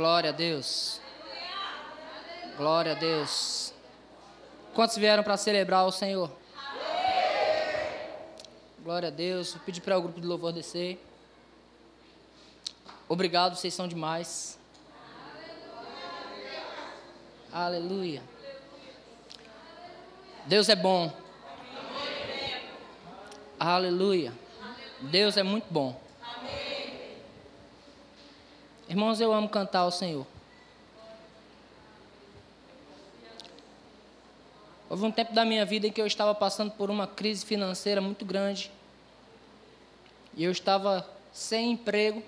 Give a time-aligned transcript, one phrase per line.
[0.00, 0.98] Glória a Deus.
[2.56, 3.74] Glória a Deus.
[4.72, 6.32] Quantos vieram para celebrar o Senhor?
[8.82, 9.52] Glória a Deus.
[9.52, 10.98] Vou pedir para o grupo de louvor descer.
[13.10, 14.58] Obrigado, vocês são demais.
[17.52, 18.22] Aleluia.
[20.46, 21.12] Deus é bom.
[23.58, 24.32] Aleluia.
[25.02, 26.00] Deus é muito bom.
[28.90, 30.26] Irmãos, eu amo cantar ao Senhor.
[34.88, 38.00] Houve um tempo da minha vida em que eu estava passando por uma crise financeira
[38.00, 38.68] muito grande.
[40.36, 42.20] E eu estava sem emprego.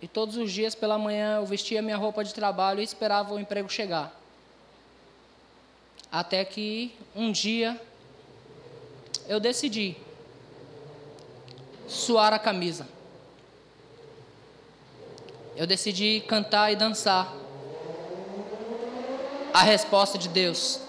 [0.00, 3.40] E todos os dias pela manhã eu vestia minha roupa de trabalho e esperava o
[3.40, 4.16] emprego chegar.
[6.12, 7.76] Até que um dia
[9.26, 9.96] eu decidi
[11.88, 12.99] suar a camisa.
[15.60, 17.30] Eu decidi cantar e dançar.
[19.52, 20.80] A resposta de Deus.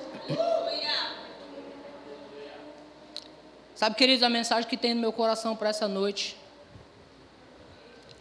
[3.75, 6.37] Sabe, queridos, a mensagem que tem no meu coração para essa noite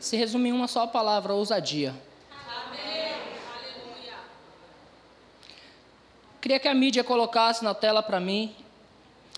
[0.01, 1.95] se resume em uma só palavra: ousadia.
[6.41, 8.53] Queria que a mídia colocasse na tela para mim.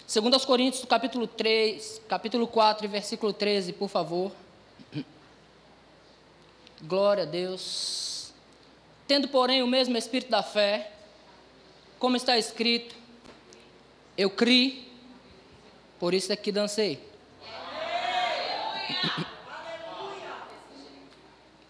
[0.06, 4.32] Segundo aos Coríntios, capítulo 3, capítulo 4, versículo 13, por favor.
[6.82, 8.32] Glória a Deus.
[9.06, 10.90] Tendo, porém, o mesmo espírito da fé,
[11.96, 12.92] como está escrito,
[14.18, 14.90] eu criei,
[16.00, 17.00] por isso é que dancei.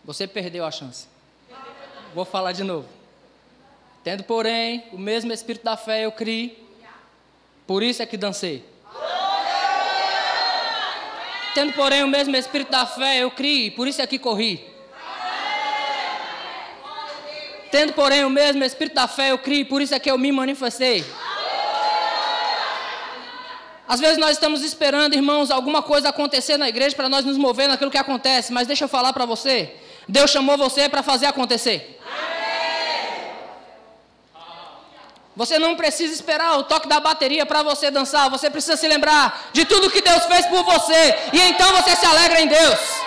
[0.03, 1.07] Você perdeu a chance.
[2.15, 2.89] Vou falar de novo.
[4.03, 6.67] Tendo, porém, o mesmo espírito da fé, eu criei,
[7.67, 8.65] por isso é que dancei.
[11.55, 14.72] Tendo, porém, o mesmo espírito da fé, eu criei, por isso é que corri.
[17.73, 20.31] Tendo, porém, o mesmo espírito da fé, eu criei, por isso é que eu me
[20.31, 21.03] manifestei.
[23.89, 27.69] Às vezes nós estamos esperando, irmãos, alguma coisa acontecer na igreja para nós nos mover
[27.69, 29.75] naquilo que acontece, mas deixa eu falar para você.
[30.07, 31.99] Deus chamou você para fazer acontecer.
[35.35, 38.29] Você não precisa esperar o toque da bateria para você dançar.
[38.29, 41.19] Você precisa se lembrar de tudo que Deus fez por você.
[41.33, 43.02] E então você se alegra em Deus.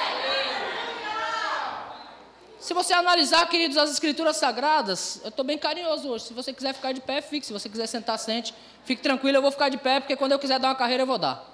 [2.66, 6.26] Se você analisar, queridos, as escrituras sagradas, eu estou bem carinhoso hoje.
[6.26, 7.46] Se você quiser ficar de pé, fique.
[7.46, 8.56] Se você quiser sentar, sente.
[8.84, 11.06] Fique tranquilo, eu vou ficar de pé, porque quando eu quiser dar uma carreira, eu
[11.06, 11.46] vou dar.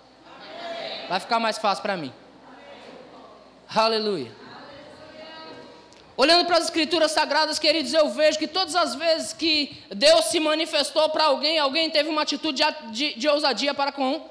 [1.10, 2.14] Vai ficar mais fácil para mim.
[3.76, 4.32] Aleluia.
[6.16, 10.40] Olhando para as escrituras sagradas, queridos, eu vejo que todas as vezes que Deus se
[10.40, 14.30] manifestou para alguém, alguém teve uma atitude de, de, de ousadia para com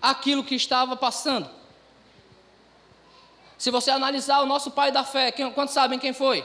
[0.00, 1.55] aquilo que estava passando.
[3.58, 6.44] Se você analisar o nosso pai da fé, quem, quantos sabem quem foi?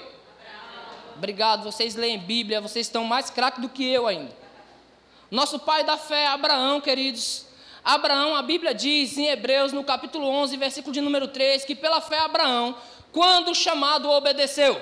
[1.16, 4.32] Obrigado, vocês leem Bíblia, vocês estão mais craques do que eu ainda.
[5.30, 7.46] Nosso pai da fé, Abraão, queridos.
[7.84, 12.00] Abraão, a Bíblia diz em Hebreus, no capítulo 11, versículo de número 3, que pela
[12.00, 12.76] fé Abraão,
[13.12, 14.82] quando chamado, obedeceu.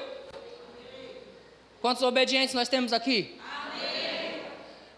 [1.81, 3.39] Quantos obedientes nós temos aqui?
[3.39, 4.41] Amém.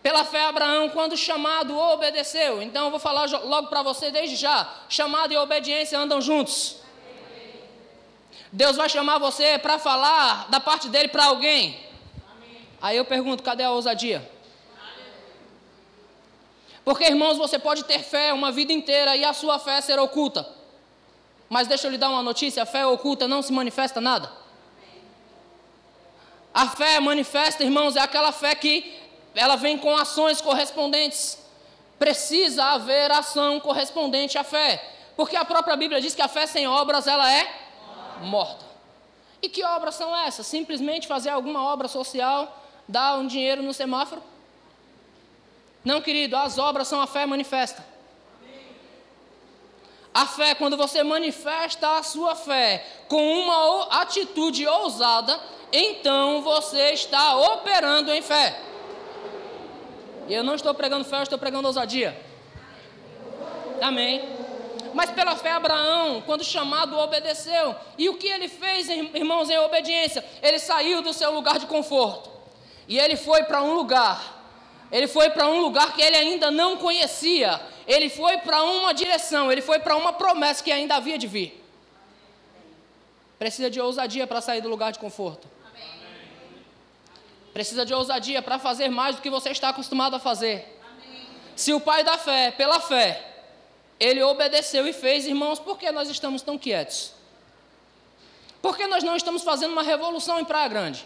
[0.02, 2.62] Pela fé, Abraão, quando chamado, obedeceu.
[2.62, 6.81] Então eu vou falar logo para você desde já: chamado e obediência andam juntos.
[8.52, 11.80] Deus vai chamar você para falar da parte dele para alguém.
[12.36, 12.68] Amém.
[12.82, 14.30] Aí eu pergunto: cadê a ousadia?
[16.84, 20.48] Porque, irmãos, você pode ter fé uma vida inteira e a sua fé ser oculta.
[21.48, 24.32] Mas deixa eu lhe dar uma notícia: a fé oculta não se manifesta nada.
[26.54, 29.00] A fé manifesta, irmãos, é aquela fé que
[29.34, 31.38] ela vem com ações correspondentes.
[31.98, 34.84] Precisa haver ação correspondente à fé.
[35.16, 37.61] Porque a própria Bíblia diz que a fé sem obras ela é
[38.22, 38.66] morta.
[39.42, 40.46] E que obras são essas?
[40.46, 44.22] Simplesmente fazer alguma obra social, dar um dinheiro no semáforo?
[45.84, 47.84] Não, querido, as obras são a fé manifesta.
[50.14, 55.40] A fé, quando você manifesta a sua fé com uma atitude ousada,
[55.72, 58.60] então você está operando em fé.
[60.28, 62.20] E eu não estou pregando fé, eu estou pregando ousadia.
[63.82, 64.22] Amém.
[64.94, 67.76] Mas pela fé, Abraão, quando chamado, obedeceu.
[67.98, 70.24] E o que ele fez, irmãos, em obediência?
[70.42, 72.30] Ele saiu do seu lugar de conforto.
[72.88, 74.40] E ele foi para um lugar.
[74.92, 77.62] Ele foi para um lugar que ele ainda não conhecia.
[77.88, 79.52] Ele foi para uma direção.
[79.52, 81.64] Ele foi para uma promessa que ainda havia de vir.
[83.40, 85.48] Precisa de ousadia para sair do lugar de conforto.
[87.54, 90.80] Precisa de ousadia para fazer mais do que você está acostumado a fazer.
[91.56, 93.31] Se o pai da fé, pela fé,
[94.02, 97.14] ele obedeceu e fez, irmãos, por que nós estamos tão quietos?
[98.60, 101.06] Por que nós não estamos fazendo uma revolução em Praia Grande?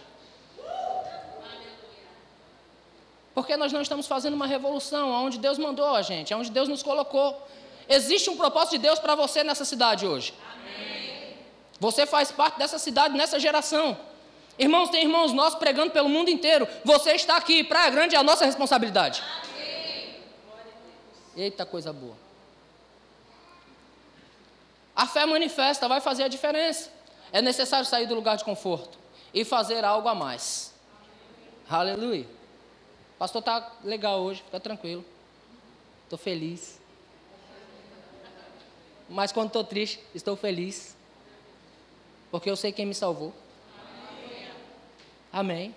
[3.34, 6.82] Porque nós não estamos fazendo uma revolução onde Deus mandou a gente, onde Deus nos
[6.82, 7.46] colocou.
[7.90, 10.34] Existe um propósito de Deus para você nessa cidade hoje.
[10.54, 11.36] Amém.
[11.78, 13.98] Você faz parte dessa cidade, nessa geração.
[14.58, 16.66] Irmãos, tem irmãos nossos pregando pelo mundo inteiro.
[16.86, 19.22] Você está aqui, Praia Grande é a nossa responsabilidade.
[19.44, 20.16] Amém.
[21.36, 22.25] Eita coisa boa.
[24.96, 26.90] A fé manifesta, vai fazer a diferença.
[27.32, 28.98] É necessário sair do lugar de conforto
[29.34, 30.74] e fazer algo a mais.
[31.70, 32.26] Aleluia.
[33.20, 35.04] Pastor está legal hoje, fica tranquilo.
[36.04, 36.80] Estou feliz.
[39.10, 40.96] Mas quando estou triste, estou feliz.
[42.32, 43.34] Porque eu sei quem me salvou.
[45.32, 45.76] Amém.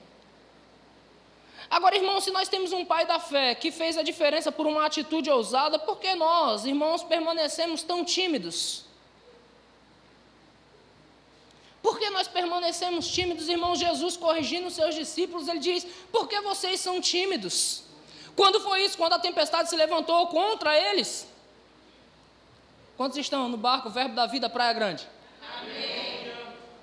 [1.71, 4.87] Agora, irmãos, se nós temos um pai da fé que fez a diferença por uma
[4.87, 8.88] atitude ousada, por que nós, irmãos, permanecemos tão tímidos?
[11.83, 13.79] Por que nós permanecemos tímidos, irmãos?
[13.79, 17.85] Jesus corrigindo os seus discípulos, ele diz: Por que vocês são tímidos?
[18.35, 18.97] Quando foi isso?
[18.97, 21.27] Quando a tempestade se levantou contra eles?
[22.97, 25.09] Quantos estão no barco, verbo da vida, Praia Grande?
[25.61, 26.09] Amém.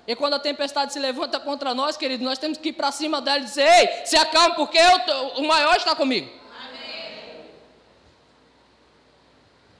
[0.06, 3.20] E quando a tempestade se levanta contra nós, querido, nós temos que ir para cima
[3.20, 6.30] dela e dizer: Ei, se acalme, porque eu, o maior está comigo.
[6.58, 7.44] Amém.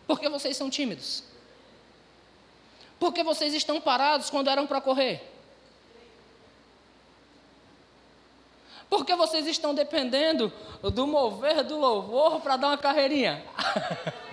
[0.07, 1.23] Porque vocês são tímidos.
[2.99, 5.33] Porque vocês estão parados quando eram para correr?
[8.89, 10.53] Porque vocês estão dependendo
[10.83, 13.45] do mover do louvor para dar uma carreirinha?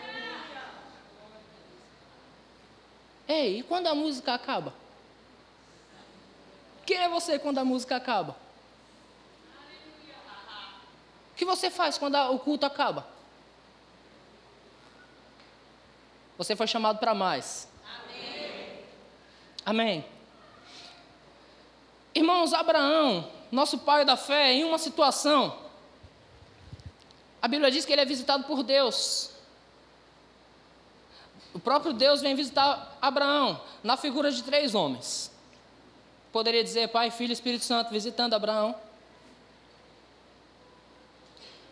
[3.27, 4.73] Ei, e quando a música acaba?
[6.85, 8.35] Quem é você quando a música acaba?
[11.31, 13.07] O que você faz quando o culto acaba?
[16.37, 17.67] Você foi chamado para mais.
[19.65, 20.05] Amém.
[22.13, 25.57] Irmãos, Abraão, nosso pai da fé, em uma situação,
[27.41, 29.31] a Bíblia diz que ele é visitado por Deus.
[31.53, 35.31] O próprio Deus vem visitar Abraão na figura de três homens.
[36.31, 38.75] Poderia dizer Pai, Filho e Espírito Santo visitando Abraão.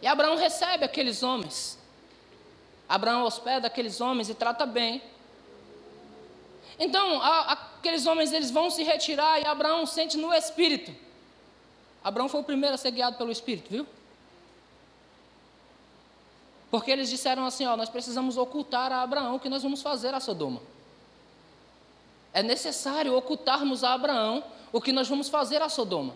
[0.01, 1.79] E Abraão recebe aqueles homens.
[2.87, 5.01] Abraão hospeda aqueles homens e trata bem.
[6.83, 10.91] Então, a, aqueles homens eles vão se retirar e Abraão sente no espírito.
[12.03, 13.85] Abraão foi o primeiro a ser guiado pelo espírito, viu?
[16.71, 20.11] Porque eles disseram assim: ó, nós precisamos ocultar a Abraão o que nós vamos fazer
[20.15, 20.59] a Sodoma.
[22.33, 24.43] É necessário ocultarmos a Abraão
[24.73, 26.15] o que nós vamos fazer a Sodoma.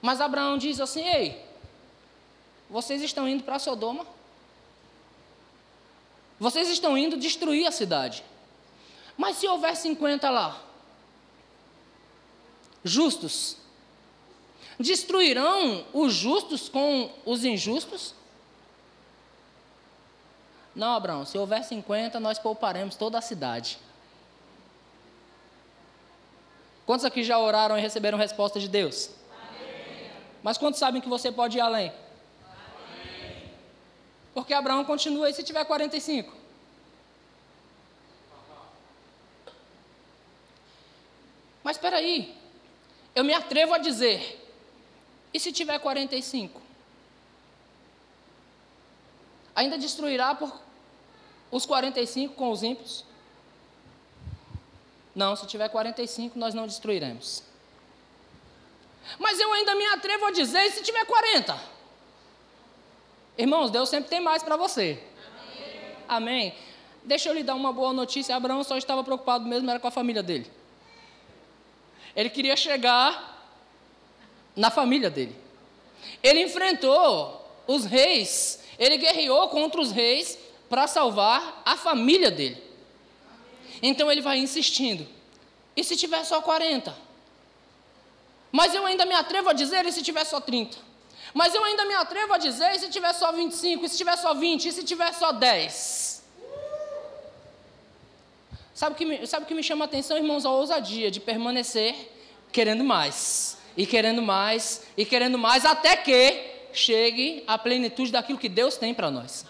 [0.00, 1.44] Mas Abraão diz assim: ei,
[2.68, 4.06] vocês estão indo para Sodoma?
[6.40, 8.24] Vocês estão indo destruir a cidade.
[9.14, 10.58] Mas se houver 50 lá,
[12.82, 13.58] justos,
[14.78, 18.14] destruirão os justos com os injustos?
[20.74, 23.78] Não, Abraão, se houver 50, nós pouparemos toda a cidade.
[26.86, 29.10] Quantos aqui já oraram e receberam resposta de Deus?
[29.30, 30.10] Amém.
[30.42, 31.92] Mas quantos sabem que você pode ir além?
[34.32, 36.32] Porque Abraão continua e se tiver 45?
[41.62, 42.36] Mas espera aí,
[43.14, 44.40] eu me atrevo a dizer,
[45.32, 46.60] e se tiver 45?
[49.54, 50.52] Ainda destruirá por
[51.50, 53.04] os 45 com os ímpios?
[55.14, 57.42] Não, se tiver 45, nós não destruiremos.
[59.18, 61.79] Mas eu ainda me atrevo a dizer, e se tiver 40?
[63.40, 65.02] Irmãos, Deus sempre tem mais para você.
[66.06, 66.50] Amém.
[66.50, 66.54] Amém.
[67.02, 68.36] Deixa eu lhe dar uma boa notícia.
[68.36, 70.46] Abraão só estava preocupado mesmo era com a família dele.
[72.14, 73.50] Ele queria chegar
[74.54, 75.34] na família dele.
[76.22, 82.62] Ele enfrentou os reis, ele guerreou contra os reis para salvar a família dele.
[83.82, 85.08] Então ele vai insistindo.
[85.74, 86.94] E se tiver só 40?
[88.52, 90.89] Mas eu ainda me atrevo a dizer, e se tiver só 30?
[91.32, 94.16] Mas eu ainda me atrevo a dizer, e se tiver só 25, e se tiver
[94.16, 96.24] só 20, e se tiver só 10?
[98.74, 100.44] Sabe o que me, sabe que me chama a atenção, irmãos?
[100.44, 101.94] A ousadia de permanecer
[102.50, 108.48] querendo mais, e querendo mais, e querendo mais, até que chegue a plenitude daquilo que
[108.48, 109.44] Deus tem para nós.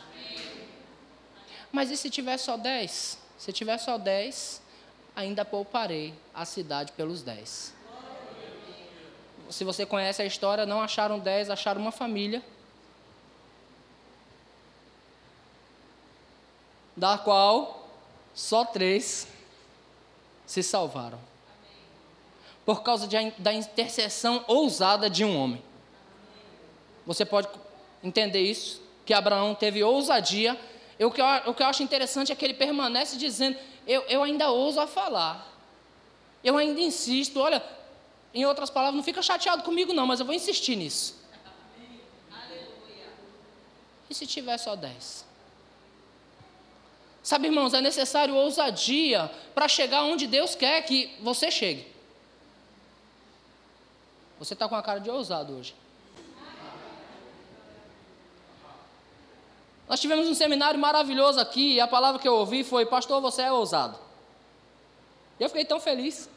[1.72, 3.18] Mas e se tiver só 10?
[3.38, 4.60] Se tiver só 10,
[5.14, 7.79] ainda pouparei a cidade pelos 10
[9.50, 12.42] se você conhece a história, não acharam dez, acharam uma família.
[16.96, 17.88] Da qual
[18.34, 19.26] só três
[20.46, 21.18] se salvaram.
[22.64, 25.62] Por causa de, da intercessão ousada de um homem.
[27.06, 27.48] Você pode
[28.04, 28.82] entender isso?
[29.04, 30.58] Que Abraão teve ousadia.
[30.98, 34.02] Eu, o, que eu, o que eu acho interessante é que ele permanece dizendo: eu,
[34.02, 35.48] eu ainda ouso a falar.
[36.44, 37.40] Eu ainda insisto.
[37.40, 37.62] Olha,
[38.32, 41.18] em outras palavras, não fica chateado comigo, não, mas eu vou insistir nisso.
[44.08, 45.24] E se tiver só dez?
[47.22, 51.86] Sabe, irmãos, é necessário ousadia para chegar onde Deus quer que você chegue.
[54.38, 55.74] Você está com a cara de ousado hoje.
[59.86, 63.42] Nós tivemos um seminário maravilhoso aqui e a palavra que eu ouvi foi: Pastor, você
[63.42, 63.98] é ousado.
[65.38, 66.28] E eu fiquei tão feliz.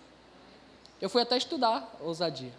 [1.04, 2.54] Eu fui até estudar ousadia.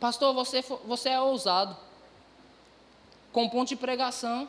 [0.00, 1.76] Pastor, você, você é ousado.
[3.30, 4.48] Com ponto de pregação.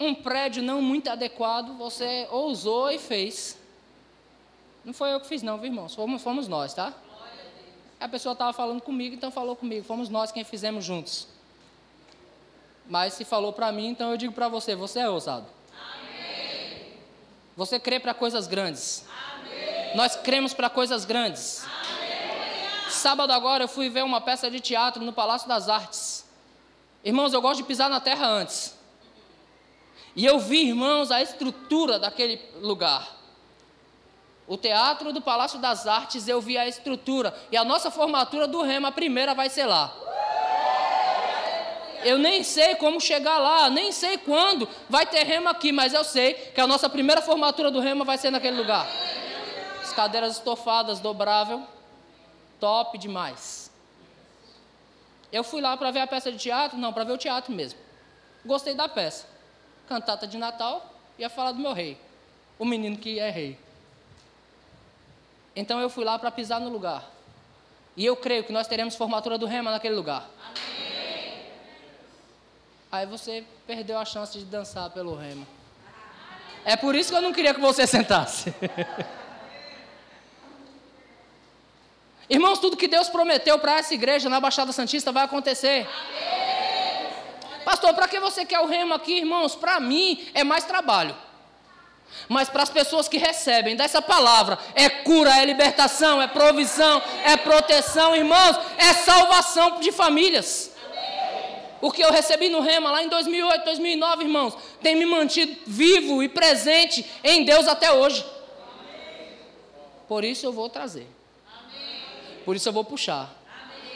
[0.00, 3.58] Um prédio não muito adequado, você ousou e fez.
[4.82, 5.94] Não foi eu que fiz, não, viu, irmãos?
[5.94, 6.94] Fomos, fomos nós, tá?
[8.00, 9.84] A pessoa estava falando comigo, então falou comigo.
[9.84, 11.28] Fomos nós quem fizemos juntos.
[12.88, 15.46] Mas se falou para mim, então eu digo para você: você é ousado.
[15.78, 16.94] Amém.
[17.54, 19.04] Você crê para coisas grandes.
[19.06, 19.26] Amém.
[19.96, 21.64] Nós cremos para coisas grandes.
[22.90, 26.22] Sábado agora eu fui ver uma peça de teatro no Palácio das Artes.
[27.02, 28.76] Irmãos, eu gosto de pisar na terra antes.
[30.14, 33.08] E eu vi, irmãos, a estrutura daquele lugar.
[34.46, 37.34] O teatro do Palácio das Artes, eu vi a estrutura.
[37.50, 39.94] E a nossa formatura do Rema, a primeira vai ser lá.
[42.04, 46.04] Eu nem sei como chegar lá, nem sei quando vai ter rema aqui, mas eu
[46.04, 48.86] sei que a nossa primeira formatura do rema vai ser naquele lugar.
[49.96, 51.66] As cadeiras estofadas, dobrável,
[52.60, 53.70] top demais.
[55.32, 57.78] Eu fui lá para ver a peça de teatro, não, para ver o teatro mesmo.
[58.44, 59.26] Gostei da peça.
[59.88, 61.98] Cantata de Natal, ia falar do meu rei,
[62.58, 63.58] o menino que é rei.
[65.56, 67.02] Então eu fui lá para pisar no lugar.
[67.96, 70.28] E eu creio que nós teremos formatura do rema naquele lugar.
[70.46, 71.42] Amém.
[72.92, 75.46] Aí você perdeu a chance de dançar pelo remo.
[76.66, 78.54] É por isso que eu não queria que você sentasse.
[82.28, 85.86] Irmãos, tudo que Deus prometeu para essa igreja na Baixada Santista vai acontecer.
[85.86, 86.46] Amém.
[87.64, 89.54] Pastor, para que você quer o remo aqui, irmãos?
[89.56, 91.16] Para mim é mais trabalho.
[92.28, 97.36] Mas para as pessoas que recebem dessa palavra, é cura, é libertação, é provisão, é
[97.36, 100.72] proteção, irmãos, é salvação de famílias.
[101.80, 106.22] O que eu recebi no Rema lá em 2008, 2009, irmãos, tem me mantido vivo
[106.22, 108.24] e presente em Deus até hoje.
[110.08, 111.15] Por isso eu vou trazer.
[112.46, 113.28] Por isso eu vou puxar.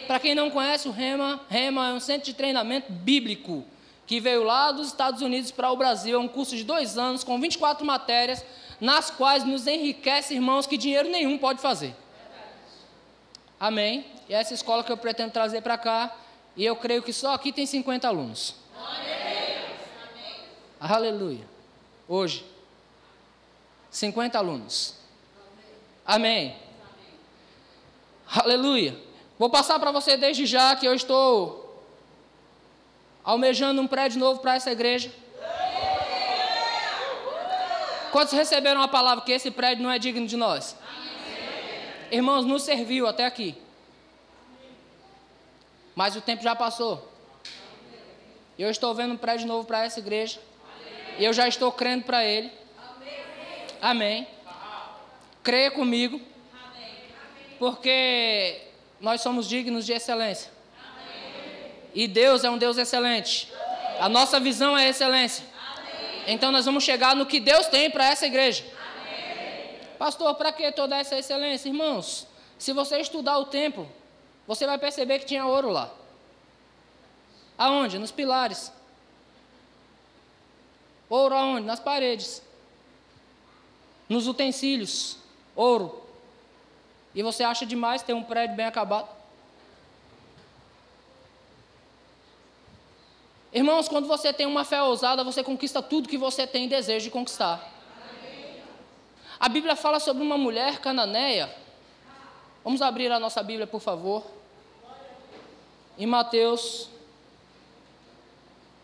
[0.08, 3.64] Para quem não conhece o Rema, Rema é um centro de treinamento bíblico
[4.08, 6.16] que veio lá dos Estados Unidos para o Brasil.
[6.16, 8.44] É um curso de dois anos com 24 matérias,
[8.80, 11.94] nas quais nos enriquece, irmãos, que dinheiro nenhum pode fazer.
[13.60, 14.04] Amém?
[14.28, 16.16] E essa escola que eu pretendo trazer para cá
[16.56, 18.56] e eu creio que só aqui tem 50 alunos.
[20.80, 21.46] Aleluia.
[22.08, 22.44] Hoje,
[23.92, 24.96] 50 alunos.
[26.04, 26.56] Amém.
[28.32, 28.96] Aleluia.
[29.36, 31.84] Vou passar para você desde já que eu estou
[33.24, 35.10] almejando um prédio novo para essa igreja.
[38.12, 40.76] Quantos receberam a palavra que esse prédio não é digno de nós?
[42.10, 43.56] Irmãos, nos serviu até aqui.
[45.96, 47.08] Mas o tempo já passou.
[48.56, 50.40] Eu estou vendo um prédio novo para essa igreja.
[51.18, 52.52] E eu já estou crendo para ele.
[53.82, 54.26] Amém.
[55.42, 56.29] Creia comigo.
[57.60, 58.58] Porque
[58.98, 60.50] nós somos dignos de excelência.
[61.94, 63.52] E Deus é um Deus excelente.
[63.98, 65.44] A nossa visão é excelência.
[66.26, 68.64] Então nós vamos chegar no que Deus tem para essa igreja.
[69.98, 71.68] Pastor, para que toda essa excelência?
[71.68, 72.26] Irmãos,
[72.58, 73.86] se você estudar o templo,
[74.46, 75.92] você vai perceber que tinha ouro lá.
[77.58, 77.98] Aonde?
[77.98, 78.72] Nos pilares.
[81.10, 81.66] Ouro aonde?
[81.66, 82.42] Nas paredes.
[84.08, 85.18] Nos utensílios.
[85.54, 86.09] Ouro.
[87.14, 89.08] E você acha demais ter um prédio bem acabado?
[93.52, 97.10] Irmãos, quando você tem uma fé ousada, você conquista tudo que você tem desejo de
[97.10, 97.68] conquistar.
[99.38, 101.52] A Bíblia fala sobre uma mulher cananeia.
[102.62, 104.40] Vamos abrir a nossa Bíblia, por favor
[106.00, 106.88] em Mateus,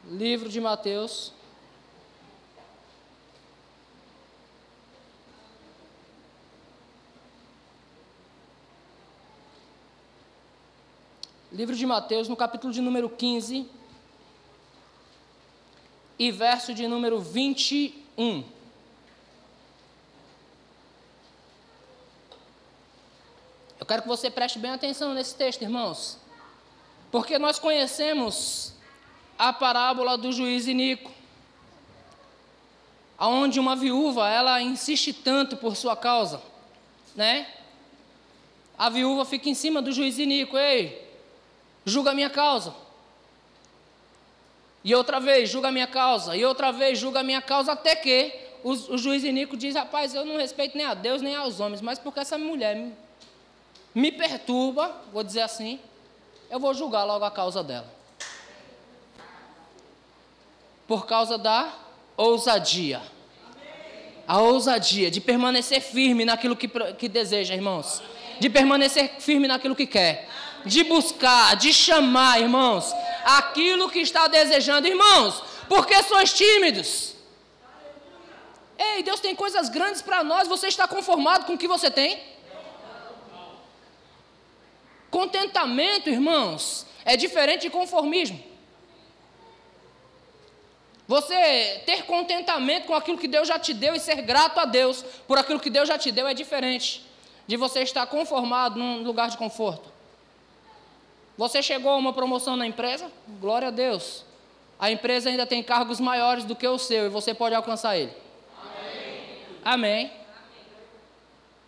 [0.04, 1.32] livro de Mateus,
[11.56, 13.66] Livro de Mateus, no capítulo de número 15
[16.18, 18.44] e verso de número 21.
[23.80, 26.18] Eu quero que você preste bem atenção nesse texto, irmãos,
[27.10, 28.74] porque nós conhecemos
[29.38, 31.10] a parábola do juiz Inico,
[33.16, 36.42] aonde uma viúva, ela insiste tanto por sua causa,
[37.14, 37.48] né?
[38.76, 41.05] A viúva fica em cima do juiz Inico, ei,
[41.86, 42.74] julga a minha causa.
[44.84, 46.36] E outra vez, julga a minha causa.
[46.36, 50.14] E outra vez, julga a minha causa, até que o, o juiz Inico diz: Rapaz,
[50.14, 52.92] eu não respeito nem a Deus nem aos homens, mas porque essa mulher me,
[53.94, 55.80] me perturba, vou dizer assim,
[56.50, 57.92] eu vou julgar logo a causa dela.
[60.86, 61.72] Por causa da
[62.16, 63.02] ousadia.
[64.28, 68.02] A ousadia de permanecer firme naquilo que, que deseja, irmãos.
[68.38, 70.28] De permanecer firme naquilo que quer.
[70.66, 72.92] De buscar, de chamar, irmãos
[73.26, 74.86] aquilo que está desejando.
[74.86, 77.16] Irmãos, por que sois tímidos?
[78.78, 82.22] Ei, Deus tem coisas grandes para nós, você está conformado com o que você tem?
[85.10, 88.38] Contentamento, irmãos, é diferente de conformismo.
[91.08, 95.04] Você ter contentamento com aquilo que Deus já te deu e ser grato a Deus
[95.26, 97.04] por aquilo que Deus já te deu é diferente
[97.46, 99.95] de você estar conformado num lugar de conforto.
[101.36, 103.10] Você chegou a uma promoção na empresa?
[103.40, 104.24] Glória a Deus.
[104.78, 108.12] A empresa ainda tem cargos maiores do que o seu e você pode alcançar ele.
[109.64, 110.04] Amém.
[110.04, 110.12] Amém.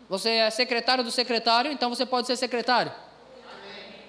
[0.08, 2.92] Você é secretário do secretário, então você pode ser secretário.
[3.46, 4.04] Amém.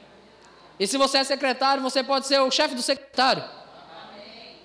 [0.79, 3.43] E se você é secretário, você pode ser o chefe do secretário.
[3.43, 4.55] Amém.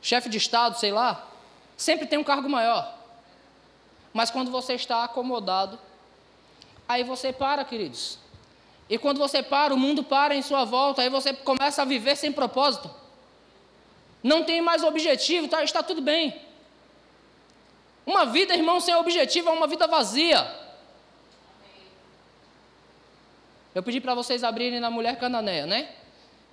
[0.00, 1.28] Chefe de estado, sei lá.
[1.76, 2.98] Sempre tem um cargo maior.
[4.12, 5.78] Mas quando você está acomodado,
[6.88, 8.21] aí você para, queridos.
[8.88, 12.16] E quando você para, o mundo para em sua volta, aí você começa a viver
[12.16, 12.90] sem propósito.
[14.22, 16.40] Não tem mais objetivo, tá, está tudo bem.
[18.06, 20.60] Uma vida, irmão, sem objetivo é uma vida vazia.
[23.74, 25.88] Eu pedi para vocês abrirem na mulher cananeia, né?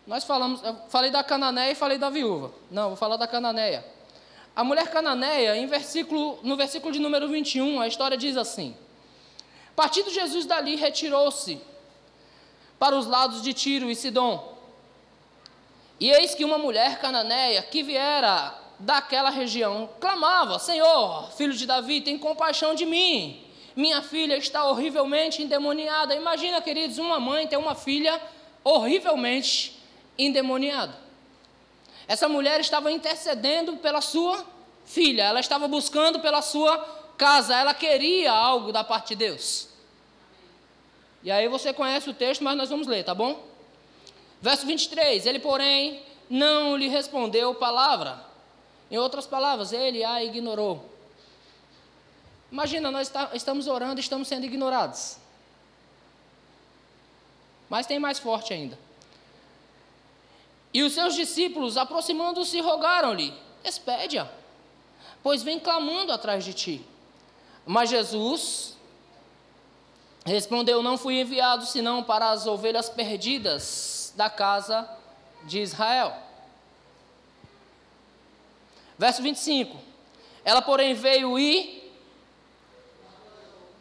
[0.08, 2.52] Nós falamos, eu falei da cananeia e falei da viúva.
[2.72, 3.86] Não, vou falar da cananeia.
[4.56, 8.76] A mulher cananeia, em versículo, no versículo de número 21, a história diz assim:
[9.76, 11.62] Partindo Jesus dali, retirou-se
[12.80, 14.58] para os lados de Tiro e Sidom.
[16.00, 22.00] E eis que uma mulher cananeia que viera daquela região clamava: Senhor, filho de Davi,
[22.02, 23.44] tem compaixão de mim.
[23.76, 26.16] Minha filha está horrivelmente endemoniada.
[26.16, 28.20] Imagina, queridos, uma mãe ter uma filha
[28.64, 29.78] horrivelmente
[30.18, 30.98] endemoniada.
[32.08, 34.44] Essa mulher estava intercedendo pela sua
[34.84, 36.78] filha, ela estava buscando pela sua
[37.18, 39.69] casa, ela queria algo da parte de Deus.
[41.24, 43.46] E aí você conhece o texto, mas nós vamos ler, tá bom?
[44.42, 48.24] Verso 23: Ele, porém, não lhe respondeu palavra.
[48.90, 50.90] Em outras palavras, ele a ignorou.
[52.52, 55.18] Imagina, nós estamos orando e estamos sendo ignorados.
[57.70, 58.78] Mas tem mais forte ainda.
[60.74, 64.28] E os seus discípulos, aproximando-se, rogaram-lhe: Despede-a,
[65.22, 66.86] pois vem clamando atrás de ti.
[67.66, 68.79] Mas Jesus
[70.26, 74.90] Respondeu: Não fui enviado senão para as ovelhas perdidas da casa
[75.44, 76.14] de Israel.
[78.98, 79.78] Verso 25.
[80.44, 81.90] Ela, porém, veio e.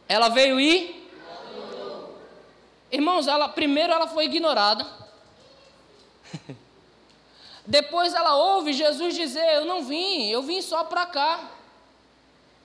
[0.09, 0.98] Ela veio e.
[2.90, 4.87] Irmãos, ela, primeiro ela foi ignorada.
[7.66, 11.51] Depois ela ouve Jesus dizer: Eu não vim, eu vim só para cá.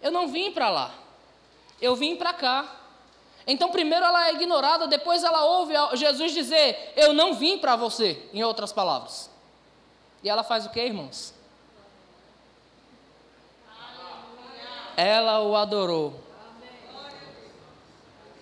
[0.02, 0.94] Eu não vim para lá.
[1.82, 2.83] Eu vim para cá.
[3.46, 8.22] Então, primeiro ela é ignorada, depois ela ouve Jesus dizer: Eu não vim para você,
[8.34, 9.30] em outras palavras.
[10.24, 11.34] E ela faz o que, irmãos?
[14.96, 16.14] Ela o adorou.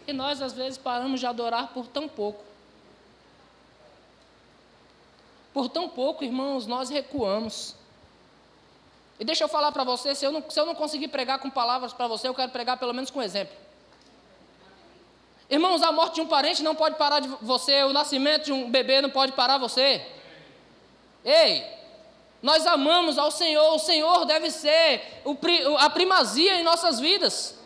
[0.06, 2.44] E nós, às vezes, paramos de adorar por tão pouco.
[5.54, 7.76] Por tão pouco, irmãos, nós recuamos.
[9.20, 11.50] E deixa eu falar para você: se eu, não, se eu não conseguir pregar com
[11.50, 13.56] palavras para você, eu quero pregar pelo menos com exemplo.
[15.52, 18.72] Irmãos, a morte de um parente não pode parar de você, o nascimento de um
[18.72, 20.02] bebê não pode parar você.
[21.26, 21.62] Ei,
[22.42, 25.22] nós amamos ao Senhor, o Senhor deve ser
[25.78, 27.60] a primazia em nossas vidas.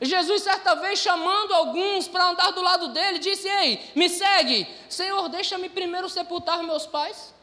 [0.00, 4.64] Jesus, certa vez, chamando alguns para andar do lado dele, disse: Ei, me segue.
[4.88, 7.34] Senhor, deixa-me primeiro sepultar meus pais.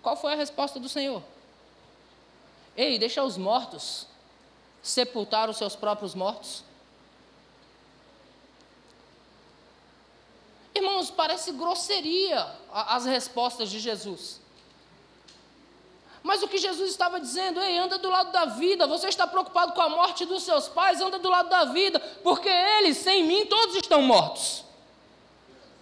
[0.00, 1.22] Qual foi a resposta do Senhor?
[2.74, 4.06] Ei, deixa os mortos
[4.82, 6.64] sepultar os seus próprios mortos?
[10.74, 14.40] Irmãos, parece grosseria as respostas de Jesus.
[16.22, 19.72] Mas o que Jesus estava dizendo, ei, anda do lado da vida, você está preocupado
[19.72, 23.44] com a morte dos seus pais, anda do lado da vida, porque eles, sem mim,
[23.46, 24.64] todos estão mortos.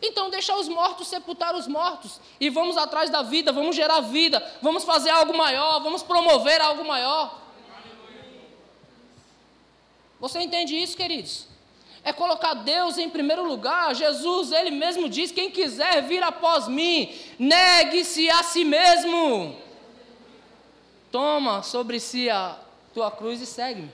[0.02, 4.42] Então deixa os mortos sepultar os mortos e vamos atrás da vida, vamos gerar vida,
[4.62, 7.39] vamos fazer algo maior, vamos promover algo maior.
[10.20, 11.46] Você entende isso, queridos?
[12.04, 13.94] É colocar Deus em primeiro lugar.
[13.94, 19.56] Jesus, ele mesmo diz: quem quiser vir após mim, negue-se a si mesmo.
[21.10, 22.58] Toma sobre si a
[22.94, 23.90] tua cruz e segue-me.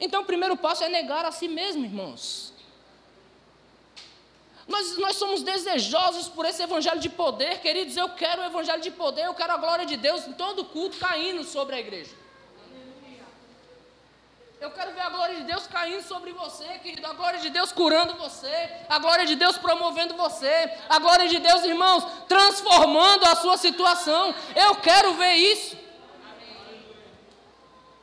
[0.00, 2.52] Então, o primeiro passo é negar a si mesmo, irmãos.
[4.66, 7.96] Nós, nós somos desejosos por esse evangelho de poder, queridos.
[7.96, 10.96] Eu quero o evangelho de poder, eu quero a glória de Deus em todo culto
[10.98, 12.23] caindo sobre a igreja.
[14.64, 17.06] Eu quero ver a glória de Deus caindo sobre você, querido.
[17.06, 18.56] A glória de Deus curando você.
[18.88, 20.54] A glória de Deus promovendo você.
[20.88, 24.34] A glória de Deus, irmãos, transformando a sua situação.
[24.56, 25.76] Eu quero ver isso.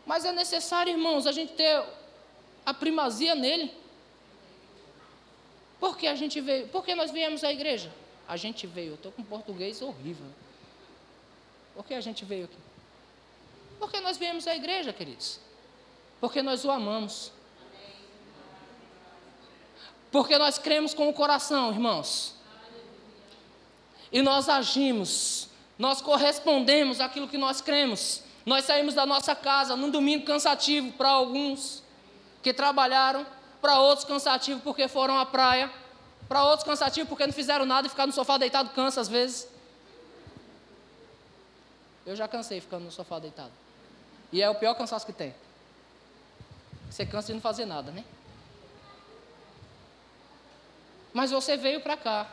[0.06, 1.84] Mas é necessário, irmãos, a gente ter
[2.64, 3.74] a primazia nele.
[5.80, 6.68] Por que a gente veio?
[6.68, 7.92] Por que nós viemos à igreja?
[8.28, 10.28] A gente veio, eu estou com português horrível.
[11.74, 12.62] Por que a gente veio aqui?
[13.80, 15.40] Porque nós viemos à igreja, queridos.
[16.22, 17.32] Porque nós o amamos.
[20.12, 22.36] Porque nós cremos com o coração, irmãos.
[24.12, 25.48] E nós agimos,
[25.80, 28.22] nós correspondemos àquilo que nós cremos.
[28.46, 31.82] Nós saímos da nossa casa num domingo cansativo para alguns
[32.44, 33.26] que trabalharam,
[33.62, 35.72] para outros cansativo porque foram à praia,
[36.28, 39.48] para outros cansativo porque não fizeram nada e ficar no sofá deitado cansa às vezes.
[42.06, 43.52] Eu já cansei ficando no sofá deitado.
[44.32, 45.34] E é o pior cansaço que tem.
[46.92, 48.04] Você cansa de não fazer nada, né?
[51.14, 52.28] Mas você veio para cá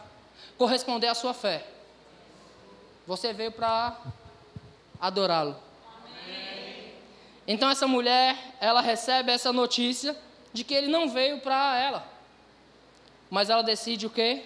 [0.56, 1.64] corresponder à sua fé.
[3.06, 3.96] Você veio para
[5.00, 5.56] adorá-lo.
[7.46, 10.16] Então essa mulher, ela recebe essa notícia
[10.52, 12.04] de que ele não veio para ela.
[13.30, 14.44] Mas ela decide o quê?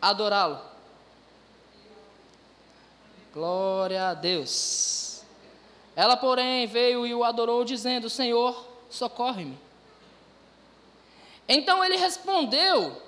[0.00, 0.60] Adorá-lo.
[3.32, 5.24] Glória a Deus.
[5.96, 9.58] Ela, porém, veio e o adorou, dizendo: Senhor, socorre-me.
[11.48, 13.00] Então ele respondeu.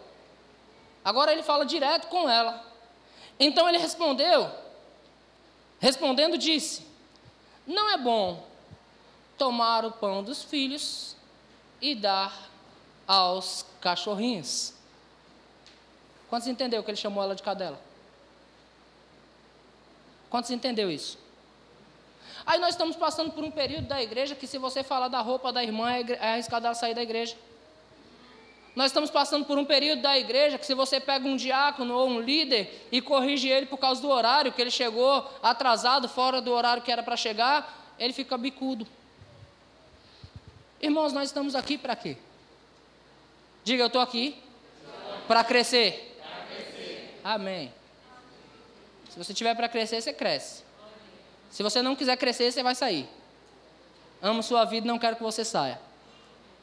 [1.05, 2.65] Agora ele fala direto com ela.
[3.39, 4.51] Então ele respondeu.
[5.81, 6.87] Respondendo, disse:
[7.67, 8.45] Não é bom
[9.37, 11.17] tomar o pão dos filhos
[11.81, 12.49] e dar
[13.07, 14.75] aos cachorrinhos.
[16.29, 17.81] Quantos entendeu que ele chamou ela de cadela?
[20.29, 21.19] Quantos entendeu isso?
[22.49, 25.53] Aí nós estamos passando por um período da igreja que se você falar da roupa
[25.53, 27.37] da irmã é, é arriscado ela sair da igreja.
[28.75, 32.09] Nós estamos passando por um período da igreja que se você pega um diácono ou
[32.09, 36.51] um líder e corrige ele por causa do horário, que ele chegou atrasado, fora do
[36.51, 38.87] horário que era para chegar, ele fica bicudo.
[40.81, 42.17] Irmãos, nós estamos aqui para quê?
[43.63, 44.43] Diga, eu estou aqui
[45.27, 46.19] para crescer.
[46.49, 47.21] crescer.
[47.23, 47.75] Amém.
[49.11, 50.68] Se você tiver para crescer, você cresce.
[51.51, 53.09] Se você não quiser crescer, você vai sair.
[54.21, 55.81] Amo sua vida, não quero que você saia.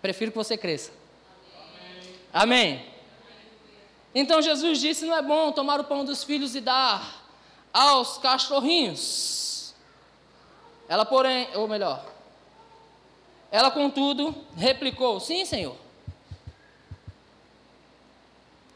[0.01, 0.91] Prefiro que você cresça.
[2.31, 2.73] Amém.
[2.73, 2.85] Amém.
[4.13, 7.23] Então Jesus disse: não é bom tomar o pão dos filhos e dar
[7.73, 9.73] aos cachorrinhos.
[10.87, 12.05] Ela, porém, ou melhor,
[13.51, 15.77] ela, contudo, replicou: Sim, Senhor.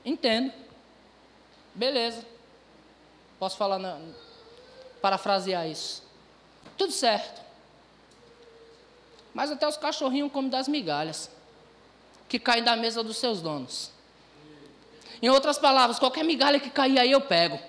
[0.05, 0.53] Entendo.
[1.75, 2.25] Beleza.
[3.37, 3.99] Posso falar, na,
[5.01, 6.03] parafrasear isso.
[6.77, 7.41] Tudo certo.
[9.33, 11.29] Mas até os cachorrinhos comem das migalhas
[12.27, 13.91] que caem da mesa dos seus donos.
[15.21, 17.59] Em outras palavras, qualquer migalha que cair aí eu pego.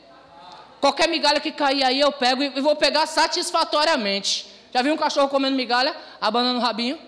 [0.80, 4.48] Qualquer migalha que cair aí eu pego e vou pegar satisfatoriamente.
[4.72, 6.98] Já viu um cachorro comendo migalha, abanando o rabinho?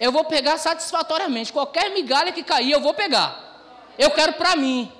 [0.00, 1.52] Eu vou pegar satisfatoriamente.
[1.52, 3.94] Qualquer migalha que cair, eu vou pegar.
[3.98, 4.90] Eu quero para mim.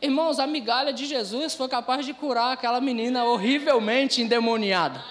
[0.00, 5.02] Irmãos, a migalha de Jesus foi capaz de curar aquela menina horrivelmente endemoniada.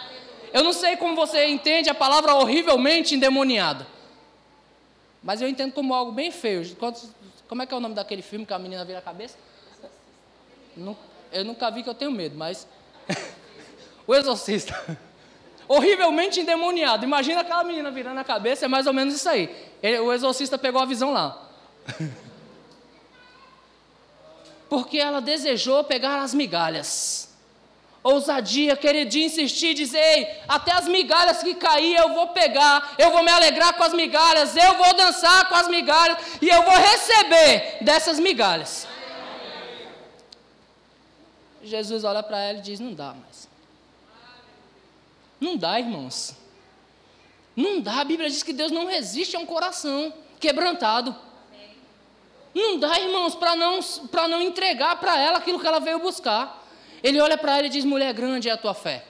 [0.53, 3.87] Eu não sei como você entende a palavra horrivelmente endemoniada.
[5.23, 6.63] Mas eu entendo como algo bem feio.
[7.47, 9.37] Como é que é o nome daquele filme que a menina vira a cabeça?
[11.31, 12.67] Eu nunca vi que eu tenho medo, mas.
[14.05, 14.97] o Exorcista.
[15.67, 17.05] Horrivelmente endemoniado.
[17.05, 19.49] Imagina aquela menina virando a cabeça, é mais ou menos isso aí.
[20.03, 21.49] O exorcista pegou a visão lá.
[24.75, 27.29] Porque ela desejou pegar as migalhas.
[28.03, 33.23] Ousadia, querer insistir, dizer, Ei, até as migalhas que cair eu vou pegar, eu vou
[33.23, 37.77] me alegrar com as migalhas, eu vou dançar com as migalhas e eu vou receber
[37.79, 38.85] dessas migalhas.
[41.63, 43.47] Jesus olha para ela e diz: Não dá mais.
[45.39, 46.35] Não dá, irmãos.
[47.55, 48.01] Não dá.
[48.01, 51.15] A Bíblia diz que Deus não resiste a um coração quebrantado.
[52.55, 53.81] Não dá, irmãos, para não,
[54.29, 56.63] não entregar para ela aquilo que ela veio buscar.
[57.03, 59.03] Ele olha para ela e diz: Mulher grande é a tua fé.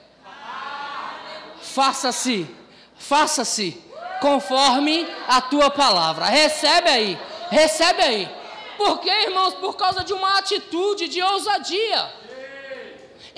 [1.60, 2.44] Faça-se,
[2.96, 3.80] faça-se
[4.20, 6.26] conforme a tua palavra.
[6.26, 8.28] Recebe aí, recebe aí.
[8.76, 9.54] Por quê, irmãos?
[9.54, 12.12] Por causa de uma atitude de ousadia.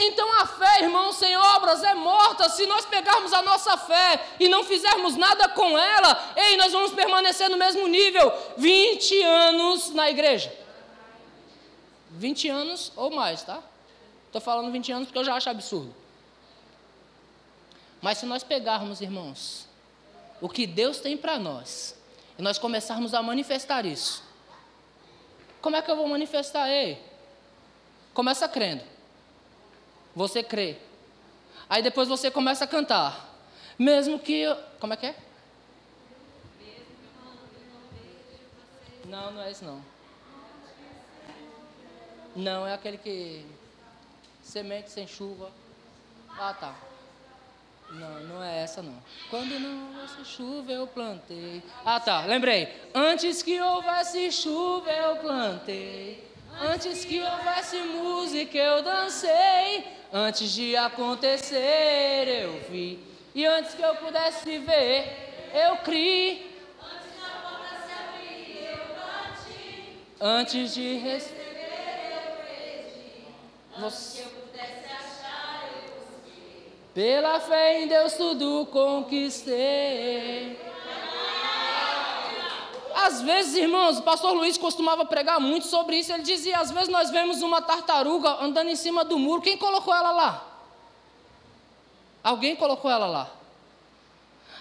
[0.01, 2.49] Então a fé, irmão, sem obras é morta.
[2.49, 6.93] Se nós pegarmos a nossa fé e não fizermos nada com ela, ei, nós vamos
[6.93, 10.57] permanecer no mesmo nível 20 anos na igreja.
[12.13, 13.61] 20 anos ou mais, tá?
[14.27, 15.93] Estou falando 20 anos porque eu já acho absurdo.
[18.01, 19.67] Mas se nós pegarmos, irmãos,
[20.41, 21.97] o que Deus tem para nós,
[22.39, 24.23] e nós começarmos a manifestar isso,
[25.61, 26.69] como é que eu vou manifestar?
[26.69, 27.03] Ei,
[28.15, 28.98] começa crendo.
[30.19, 30.77] Você crê.
[31.71, 33.39] Aí depois você começa a cantar.
[33.79, 34.33] Mesmo que.
[34.33, 34.57] Eu...
[34.81, 35.15] Como é que é?
[39.05, 39.81] Não, não é isso não.
[42.35, 43.47] Não, é aquele que.
[44.43, 45.53] Semente sem chuva.
[46.37, 46.75] Ah, tá.
[47.91, 49.01] Não, não é essa não.
[49.31, 51.63] Quando não houvesse chuva eu plantei.
[51.85, 52.91] Ah, tá, lembrei.
[52.93, 56.29] Antes que houvesse chuva eu plantei.
[56.61, 59.98] Antes que houvesse música eu dancei.
[60.13, 62.99] Antes de acontecer eu vi,
[63.35, 66.57] e antes que eu pudesse ver, eu criei.
[66.81, 69.99] Antes da porta se abrir, eu bati.
[70.19, 73.85] Antes de receber, eu pedi.
[73.85, 76.73] Antes que eu pudesse achar, eu busquei.
[76.95, 80.68] Pela fé em Deus tudo conquistei.
[83.09, 86.13] Às vezes, irmãos, o pastor Luiz costumava pregar muito sobre isso.
[86.13, 89.41] Ele dizia: às vezes nós vemos uma tartaruga andando em cima do muro.
[89.41, 90.47] Quem colocou ela lá?
[92.23, 93.31] Alguém colocou ela lá.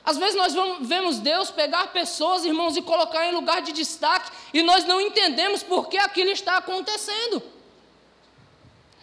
[0.02, 4.32] Às vezes nós vamos, vemos Deus pegar pessoas, irmãos, e colocar em lugar de destaque,
[4.54, 7.44] e nós não entendemos por que aquilo está acontecendo.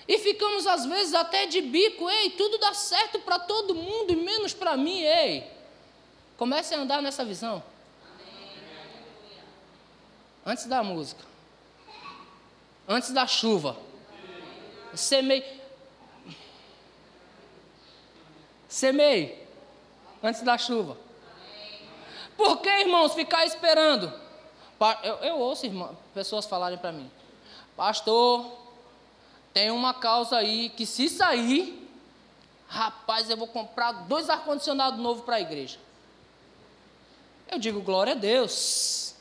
[0.09, 4.16] E ficamos, às vezes, até de bico, ei, tudo dá certo para todo mundo e
[4.16, 5.46] menos para mim, ei.
[6.38, 7.62] Comece a andar nessa visão
[10.44, 11.24] antes da música,
[12.88, 13.76] antes da chuva.
[14.94, 15.62] Semei.
[18.68, 19.46] Semei
[20.22, 20.96] antes da chuva.
[22.37, 24.12] Por que, irmãos, ficar esperando?
[25.02, 27.11] Eu, eu ouço irmão, pessoas falarem para mim,
[27.76, 28.52] pastor,
[29.52, 31.88] tem uma causa aí que se sair,
[32.68, 35.78] rapaz, eu vou comprar dois ar-condicionados novos para a igreja.
[37.50, 39.13] Eu digo, glória a Deus.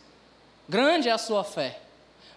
[0.68, 1.80] Grande é a sua fé.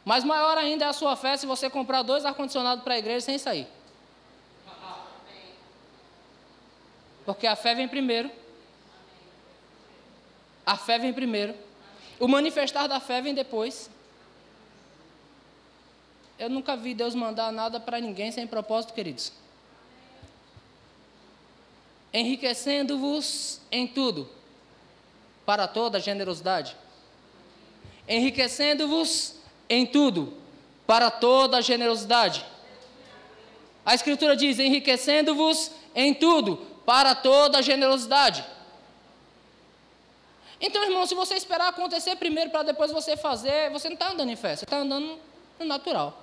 [0.04, 3.20] Mas maior ainda é a sua fé se você comprar dois ar-condicionados para a igreja
[3.20, 3.66] sem sair.
[7.24, 8.30] Porque a fé vem primeiro.
[10.64, 11.54] A fé vem primeiro.
[12.20, 13.90] O manifestar da fé vem depois.
[16.38, 19.32] Eu nunca vi Deus mandar nada para ninguém sem propósito, queridos.
[22.12, 24.30] Enriquecendo-vos em tudo,
[25.44, 26.76] para toda generosidade
[28.08, 29.34] enriquecendo-vos
[29.68, 30.32] em tudo,
[30.86, 32.44] para toda a generosidade.
[33.84, 38.44] A Escritura diz: enriquecendo-vos em tudo, para toda a generosidade.
[40.60, 44.30] Então, irmão, se você esperar acontecer primeiro para depois você fazer, você não está andando
[44.30, 45.18] em fé, você está andando
[45.58, 46.22] no natural.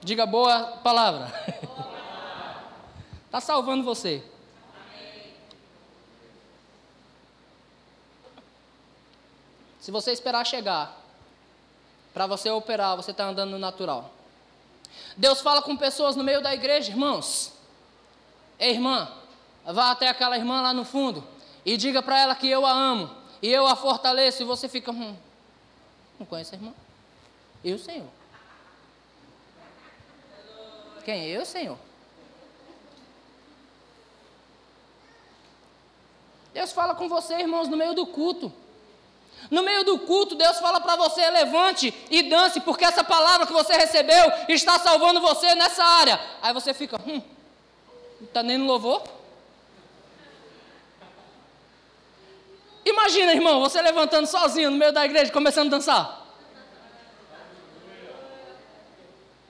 [0.00, 1.32] Diga boa palavra.
[3.26, 4.22] Está salvando você.
[9.80, 10.96] Se você esperar chegar
[12.12, 14.10] para você operar, você está andando no natural.
[15.16, 17.52] Deus fala com pessoas no meio da igreja, irmãos.
[18.58, 19.10] Ei, irmã,
[19.64, 21.26] vá até aquela irmã lá no fundo
[21.64, 24.42] e diga para ela que eu a amo e eu a fortaleço.
[24.42, 25.16] E você fica, hum,
[26.18, 26.74] não conhece a irmã?
[27.64, 28.08] Eu, Senhor.
[31.04, 31.26] Quem?
[31.26, 31.78] Eu, Senhor.
[36.52, 38.52] Deus fala com você, irmãos, no meio do culto.
[39.50, 43.52] No meio do culto, Deus fala para você: levante e dance, porque essa palavra que
[43.52, 46.20] você recebeu está salvando você nessa área.
[46.40, 47.20] Aí você fica, hum,
[48.20, 49.02] não está nem no louvor?
[52.84, 56.26] Imagina, irmão, você levantando sozinho no meio da igreja, começando a dançar.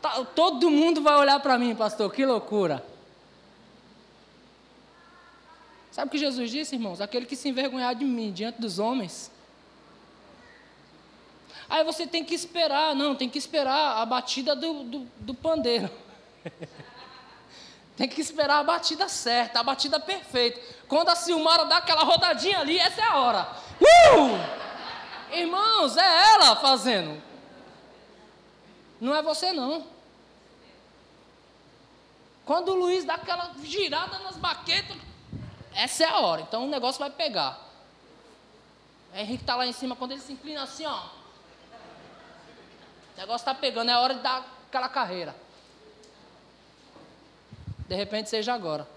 [0.01, 2.85] Tá, todo mundo vai olhar para mim, pastor, que loucura.
[5.93, 7.01] Sabe o que Jesus disse, irmãos?
[7.01, 9.31] Aquele que se envergonhar de mim diante dos homens,
[11.71, 15.89] Aí você tem que esperar, não, tem que esperar a batida do, do, do pandeiro.
[17.97, 20.61] tem que esperar a batida certa, a batida perfeita.
[20.89, 23.49] Quando a Silmara dá aquela rodadinha ali, essa é a hora.
[23.81, 25.33] Uh!
[25.33, 27.23] Irmãos, é ela fazendo.
[29.01, 29.87] Não é você não.
[32.45, 34.97] Quando o Luiz dá aquela girada nas baquetas,
[35.73, 36.41] essa é a hora.
[36.43, 37.61] Então o negócio vai pegar.
[39.15, 41.20] O Henrique está lá em cima, quando ele se inclina assim, ó.
[43.21, 45.37] O negócio está pegando, é hora de dar aquela carreira.
[47.87, 48.89] De repente seja agora.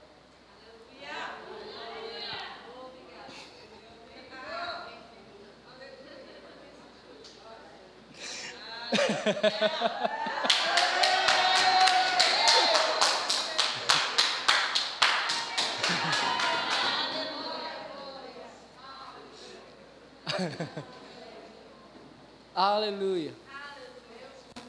[22.56, 23.43] Aleluia.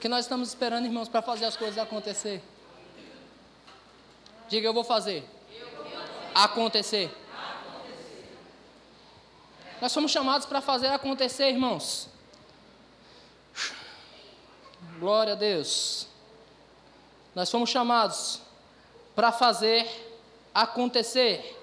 [0.05, 2.43] Que nós estamos esperando, irmãos, para fazer as coisas acontecer?
[4.51, 5.27] Diga, eu vou fazer.
[6.35, 7.11] Acontecer.
[9.81, 12.11] Nós somos chamados para fazer acontecer, irmãos.
[14.99, 16.07] Glória a Deus.
[17.35, 18.43] Nós fomos chamados
[19.15, 19.89] para fazer
[20.55, 21.59] acontecer.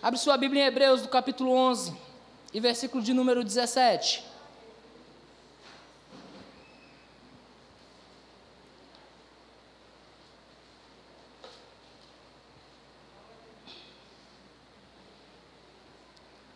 [0.00, 2.09] Abre sua Bíblia em Hebreus, do capítulo 11,
[2.52, 4.24] e versículo de número 17.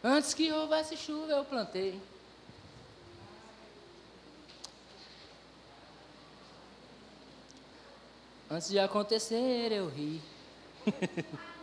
[0.03, 1.99] Antes que houvesse chuva, eu plantei.
[8.51, 10.21] Antes de acontecer, eu ri.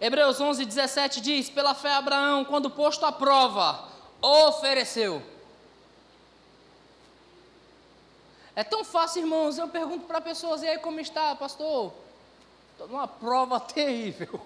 [0.00, 3.86] Hebreus 11, 17 diz: Pela fé, Abraão, quando posto à prova,
[4.22, 5.22] ofereceu.
[8.56, 9.58] É tão fácil, irmãos.
[9.58, 11.92] Eu pergunto para pessoas: e aí, como está, pastor?
[12.72, 14.40] Estou numa prova terrível.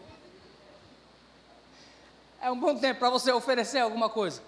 [2.41, 4.43] É um bom tempo para você oferecer alguma coisa.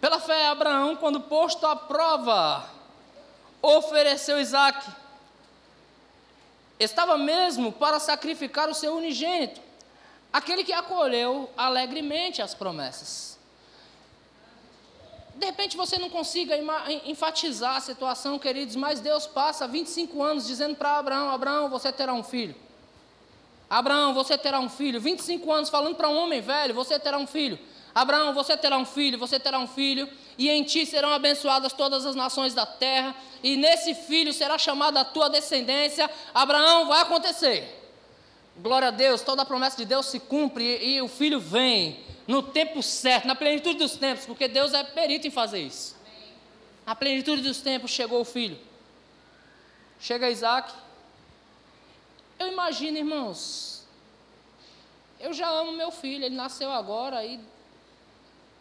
[0.00, 2.68] Pela fé, Abraão, quando posto à prova,
[3.62, 4.99] ofereceu Isaac
[6.80, 9.60] estava mesmo para sacrificar o seu unigênito,
[10.32, 13.38] aquele que acolheu alegremente as promessas.
[15.36, 16.54] De repente você não consiga
[17.04, 22.12] enfatizar a situação, queridos, mas Deus passa 25 anos dizendo para Abraão: Abraão, você terá
[22.12, 22.54] um filho.
[23.68, 25.00] Abraão, você terá um filho.
[25.00, 27.58] 25 anos falando para um homem velho: você terá um filho.
[27.94, 30.08] Abraão, você terá um filho, você terá um filho,
[30.40, 34.98] e em ti serão abençoadas todas as nações da terra, e nesse filho será chamada
[35.00, 36.10] a tua descendência.
[36.32, 37.78] Abraão, vai acontecer.
[38.56, 42.00] Glória a Deus, toda a promessa de Deus se cumpre e, e o filho vem
[42.26, 45.94] no tempo certo, na plenitude dos tempos, porque Deus é perito em fazer isso.
[46.86, 48.58] Na plenitude dos tempos chegou o filho.
[50.00, 50.72] Chega Isaac.
[52.38, 53.84] Eu imagino, irmãos,
[55.20, 57.38] eu já amo meu filho, ele nasceu agora e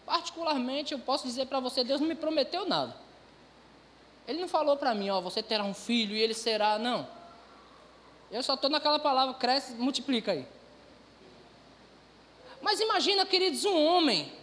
[0.10, 2.96] Particularmente, eu posso dizer para você, Deus não me prometeu nada.
[4.28, 7.08] Ele não falou para mim, ó, você terá um filho e ele será, não.
[8.32, 10.48] Eu só estou naquela palavra, cresce, multiplica aí.
[12.60, 14.34] Mas imagina, queridos, um homem,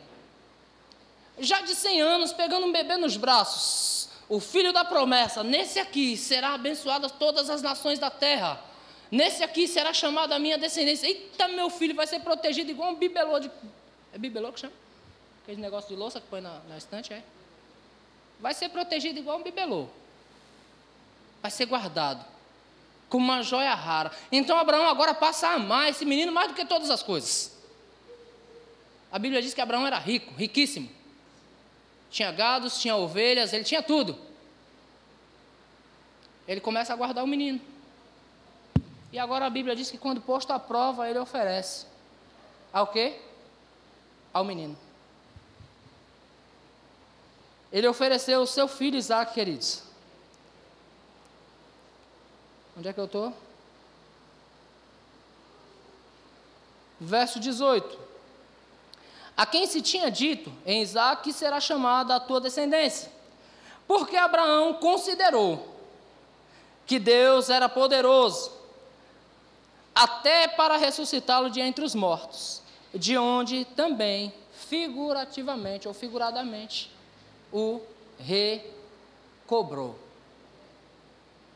[1.41, 6.17] já de 100 anos, pegando um bebê nos braços, o filho da promessa, nesse aqui
[6.17, 8.63] será abençoada todas as nações da terra.
[9.11, 11.09] Nesse aqui será chamada a minha descendência.
[11.09, 13.51] Eita, meu filho vai ser protegido igual um bibelô de.
[14.13, 14.86] É bibelô que chama?
[15.47, 17.23] Aquele negócio de louça que põe na, na estante, é?
[18.41, 19.87] Vai ser protegido igual um bibelô.
[21.41, 22.25] Vai ser guardado.
[23.09, 24.11] Como uma joia rara.
[24.33, 27.57] Então Abraão agora passa a amar esse menino mais do que todas as coisas.
[29.13, 30.91] A Bíblia diz que Abraão era rico, riquíssimo.
[32.11, 34.19] Tinha gados, tinha ovelhas, ele tinha tudo.
[36.49, 37.61] Ele começa a guardar o menino.
[39.13, 41.87] E agora a Bíblia diz que quando posto à prova, ele oferece.
[42.73, 43.21] Ao quê?
[44.35, 44.86] Ao menino.
[47.77, 49.83] Ele ofereceu o seu filho Isaac, queridos.
[52.75, 53.35] Onde é que eu estou?
[56.99, 58.01] Verso 18.
[59.37, 63.13] A quem se tinha dito em Isaac será chamada a tua descendência.
[63.87, 65.77] Porque Abraão considerou
[66.87, 68.53] que Deus era poderoso
[69.95, 72.63] até para ressuscitá-lo de entre os mortos,
[72.95, 76.96] de onde também figurativamente ou figuradamente
[77.53, 77.81] o
[78.19, 79.99] recobrou.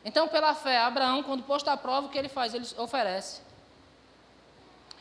[0.04, 2.54] Então, pela fé, Abraão, quando posto à prova, o que ele faz?
[2.54, 3.42] Ele oferece.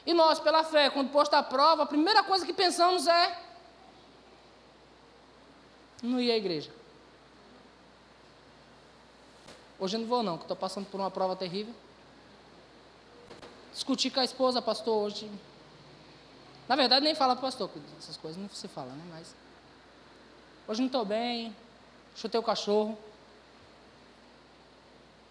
[0.05, 3.39] E nós, pela fé, quando posto à prova, a primeira coisa que pensamos é:
[6.01, 6.71] não ir à igreja.
[9.79, 11.73] Hoje eu não vou, não, que estou passando por uma prova terrível.
[13.71, 15.31] Discuti com a esposa, pastor, hoje.
[16.67, 19.03] Na verdade, nem fala para o pastor, essas coisas não se fala, né?
[19.09, 19.33] Mas.
[20.69, 21.55] Hoje não estou bem,
[22.15, 22.95] chutei o cachorro.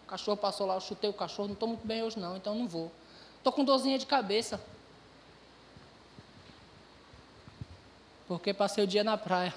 [0.05, 2.57] O cachorro passou lá, eu chutei o cachorro, não estou muito bem hoje não, então
[2.57, 2.91] não vou.
[3.36, 4.61] Estou com dorzinha de cabeça.
[8.26, 9.55] Porque passei o dia na praia.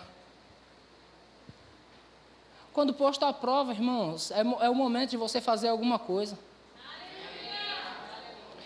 [2.71, 6.38] Quando posto à prova, irmãos, é, é o momento de você fazer alguma coisa.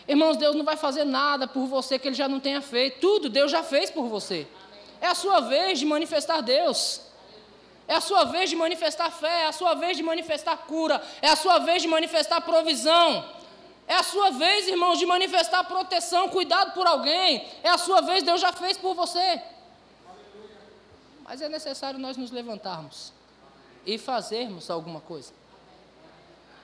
[0.06, 3.00] Irmãos, Deus não vai fazer nada por você que Ele já não tenha feito.
[3.00, 4.46] Tudo Deus já fez por você.
[5.02, 7.02] É a sua vez de manifestar Deus.
[7.88, 9.44] É a sua vez de manifestar fé.
[9.44, 11.02] É a sua vez de manifestar cura.
[11.22, 13.26] É a sua vez de manifestar provisão.
[13.88, 17.48] É a sua vez, irmãos, de manifestar proteção, cuidado por alguém.
[17.64, 19.42] É a sua vez, Deus já fez por você.
[21.24, 23.14] Mas é necessário nós nos levantarmos
[23.86, 25.34] e fazermos alguma coisa.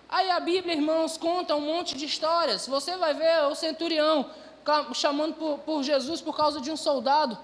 [0.10, 2.68] Aí a Bíblia, irmãos, conta um monte de histórias.
[2.68, 4.30] Você vai ver o centurião
[4.94, 7.38] chamando por, por Jesus por causa de um soldado.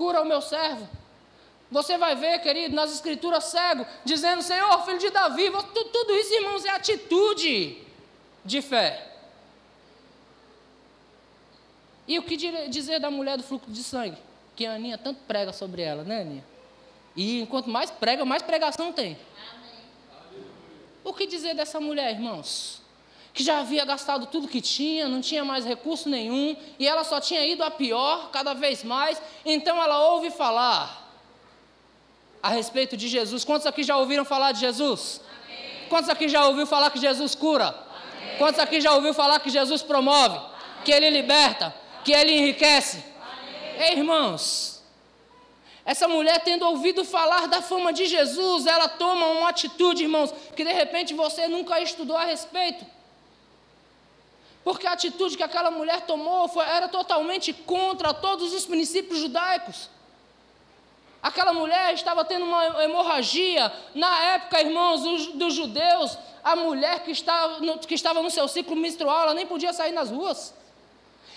[0.00, 0.88] Cura o meu servo.
[1.70, 5.50] Você vai ver, querido, nas escrituras cego, dizendo, Senhor, filho de Davi,
[5.92, 7.76] tudo isso, irmãos, é atitude
[8.42, 9.12] de fé.
[12.08, 12.34] E o que
[12.70, 14.16] dizer da mulher do fluxo de sangue?
[14.56, 16.44] Que a Aninha tanto prega sobre ela, né, Aninha?
[17.14, 19.18] E enquanto mais prega, mais pregação tem.
[21.04, 22.80] O que dizer dessa mulher, irmãos?
[23.32, 27.20] Que já havia gastado tudo que tinha, não tinha mais recurso nenhum, e ela só
[27.20, 29.20] tinha ido a pior, cada vez mais.
[29.44, 31.08] Então ela ouve falar
[32.42, 33.44] a respeito de Jesus.
[33.44, 35.20] Quantos aqui já ouviram falar de Jesus?
[35.44, 35.88] Amém.
[35.88, 37.68] Quantos aqui já ouviram falar que Jesus cura?
[37.68, 38.38] Amém.
[38.38, 40.36] Quantos aqui já ouviram falar que Jesus promove?
[40.36, 40.50] Amém.
[40.84, 41.74] Que Ele liberta?
[42.04, 43.04] Que Ele enriquece?
[43.78, 44.82] Ei, irmãos,
[45.84, 50.64] essa mulher tendo ouvido falar da fama de Jesus, ela toma uma atitude, irmãos, que
[50.64, 52.84] de repente você nunca estudou a respeito.
[54.62, 59.88] Porque a atitude que aquela mulher tomou foi, era totalmente contra todos os princípios judaicos.
[61.22, 63.72] Aquela mulher estava tendo uma hemorragia.
[63.94, 68.48] Na época, irmãos, dos, dos judeus, a mulher que estava, no, que estava no seu
[68.48, 70.54] ciclo menstrual, ela nem podia sair nas ruas.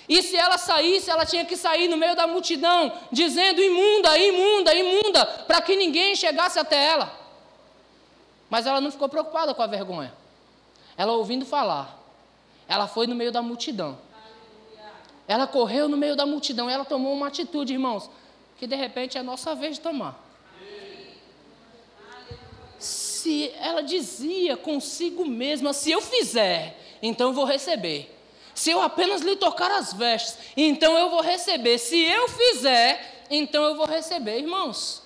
[0.08, 4.76] E se ela saísse, ela tinha que sair no meio da multidão, dizendo imunda, imunda,
[4.76, 7.12] imunda, para que ninguém chegasse até ela.
[8.50, 10.14] Mas ela não ficou preocupada com a vergonha.
[10.98, 12.03] Ela ouvindo falar,
[12.68, 13.98] ela foi no meio da multidão.
[15.28, 18.10] Ela correu no meio da multidão, ela tomou uma atitude, irmãos
[18.64, 20.18] que de repente é a nossa vez de tomar.
[22.80, 28.10] Se ela dizia consigo mesma: se eu fizer, então eu vou receber.
[28.56, 31.78] Se eu apenas lhe tocar as vestes, então eu vou receber.
[31.78, 34.40] Se eu fizer, então eu vou receber.
[34.40, 35.04] Irmãos,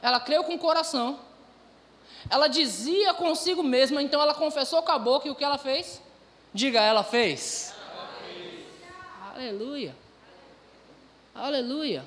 [0.00, 1.18] ela creu com o coração.
[2.30, 6.00] Ela dizia consigo mesma, então ela confessou com a boca e o que ela fez?
[6.52, 7.74] Diga, ela fez.
[9.34, 9.94] Aleluia.
[11.34, 12.04] Aleluia.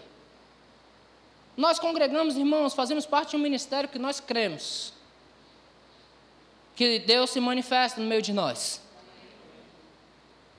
[1.55, 4.93] Nós congregamos, irmãos, fazemos parte de um ministério que nós cremos.
[6.75, 8.81] Que Deus se manifesta no meio de nós.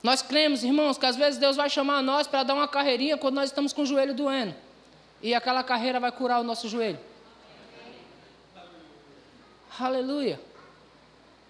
[0.01, 3.35] Nós cremos, irmãos, que às vezes Deus vai chamar nós para dar uma carreirinha quando
[3.35, 4.55] nós estamos com o joelho doendo.
[5.21, 6.99] E aquela carreira vai curar o nosso joelho.
[9.79, 10.39] Aleluia.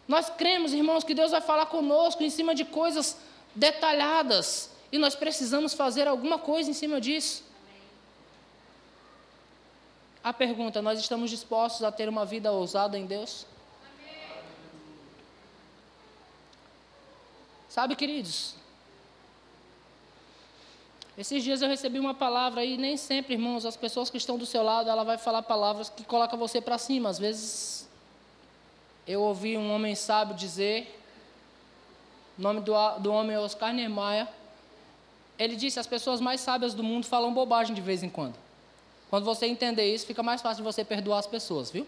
[0.08, 3.18] Nós cremos, irmãos, que Deus vai falar conosco em cima de coisas
[3.56, 4.70] detalhadas.
[4.92, 7.44] E nós precisamos fazer alguma coisa em cima disso.
[10.24, 13.46] A pergunta: nós estamos dispostos a ter uma vida ousada em Deus?
[17.70, 18.56] Sabe, queridos?
[21.18, 24.46] Esses dias eu recebi uma palavra e nem sempre, irmãos, as pessoas que estão do
[24.46, 27.10] seu lado, ela vai falar palavras que colocam você para cima.
[27.10, 27.85] Às vezes
[29.08, 31.02] eu ouvi um homem sábio dizer,
[32.38, 34.28] o nome do, do homem é Oscar Niemeyer,
[35.38, 38.36] ele disse: as pessoas mais sábias do mundo falam bobagem de vez em quando.
[39.10, 41.88] Quando você entender isso, fica mais fácil de você perdoar as pessoas, viu?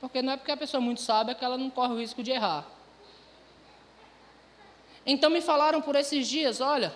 [0.00, 2.22] Porque não é porque a pessoa é muito sábia que ela não corre o risco
[2.22, 2.66] de errar.
[5.06, 6.94] Então me falaram por esses dias: olha,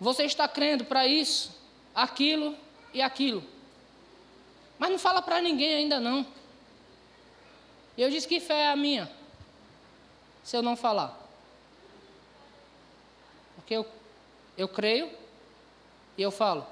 [0.00, 1.54] você está crendo para isso,
[1.94, 2.56] aquilo
[2.92, 3.42] e aquilo.
[4.78, 6.26] Mas não fala para ninguém ainda não.
[7.96, 9.10] E eu disse que fé é a minha,
[10.44, 11.18] se eu não falar.
[13.56, 13.86] Porque eu,
[14.56, 15.10] eu creio
[16.16, 16.66] e eu falo.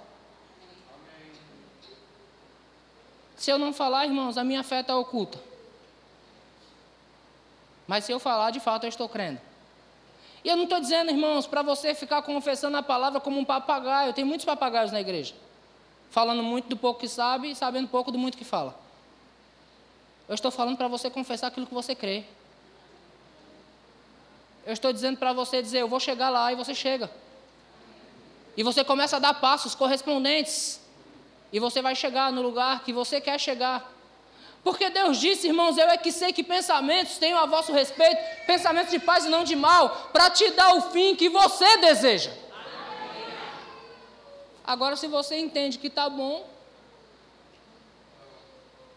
[3.37, 5.39] Se eu não falar, irmãos, a minha fé está oculta.
[7.87, 9.41] Mas se eu falar, de fato eu estou crendo.
[10.45, 14.12] E eu não estou dizendo, irmãos, para você ficar confessando a palavra como um papagaio.
[14.12, 15.35] Tem muitos papagaios na igreja.
[16.11, 18.79] Falando muito do pouco que sabe e sabendo pouco do muito que fala.
[20.29, 22.25] Eu estou falando para você confessar aquilo que você crê.
[24.64, 27.11] Eu estou dizendo para você dizer, eu vou chegar lá e você chega.
[28.57, 30.81] E você começa a dar passos correspondentes.
[31.53, 33.93] E você vai chegar no lugar que você quer chegar.
[34.62, 38.91] Porque Deus disse, irmãos, eu é que sei que pensamentos tenho a vosso respeito, pensamentos
[38.91, 42.33] de paz e não de mal, para te dar o fim que você deseja.
[44.64, 46.49] Agora, se você entende que está bom,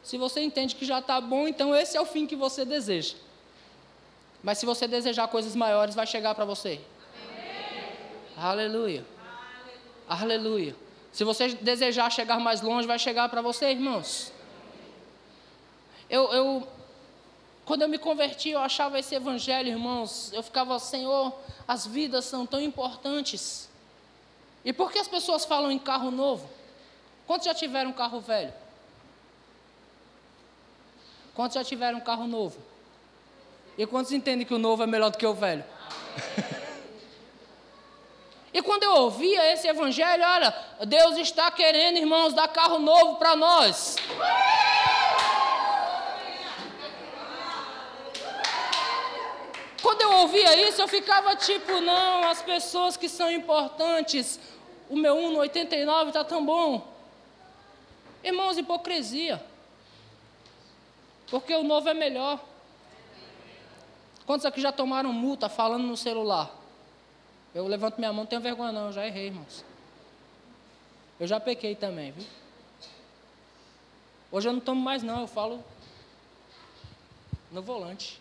[0.07, 3.13] se você entende que já está bom, então esse é o fim que você deseja.
[4.41, 6.79] Mas se você desejar coisas maiores, vai chegar para você.
[8.37, 9.05] Aleluia.
[10.07, 10.73] Aleluia.
[11.11, 14.31] Se você desejar chegar mais longe, vai chegar para você, irmãos.
[16.09, 16.67] Eu, eu,
[17.65, 21.37] quando eu me converti, eu achava esse evangelho, irmãos, eu ficava, Senhor,
[21.67, 23.67] as vidas são tão importantes.
[24.63, 26.49] E por que as pessoas falam em carro novo?
[27.25, 28.53] Quantos já tiveram um carro velho?
[31.37, 32.57] Quantos já tiveram um carro novo?
[33.77, 35.63] E quantos entendem que o novo é melhor do que o velho?
[38.51, 40.51] e quando eu ouvia esse evangelho, olha,
[40.87, 43.97] Deus está querendo, irmãos, dar carro novo para nós.
[49.79, 54.39] Quando eu ouvia isso, eu ficava tipo, não, as pessoas que são importantes,
[54.89, 56.91] o meu 1,89 está tão bom.
[58.23, 59.39] Irmãos, hipocrisia.
[61.29, 62.43] Porque o novo é melhor.
[64.25, 66.51] Quantos aqui já tomaram multa falando no celular?
[67.53, 69.63] Eu levanto minha mão, não tenho vergonha não, já errei, irmãos.
[71.19, 72.25] Eu já pequei também, viu?
[74.31, 75.63] Hoje eu não tomo mais não, eu falo
[77.51, 78.19] no volante.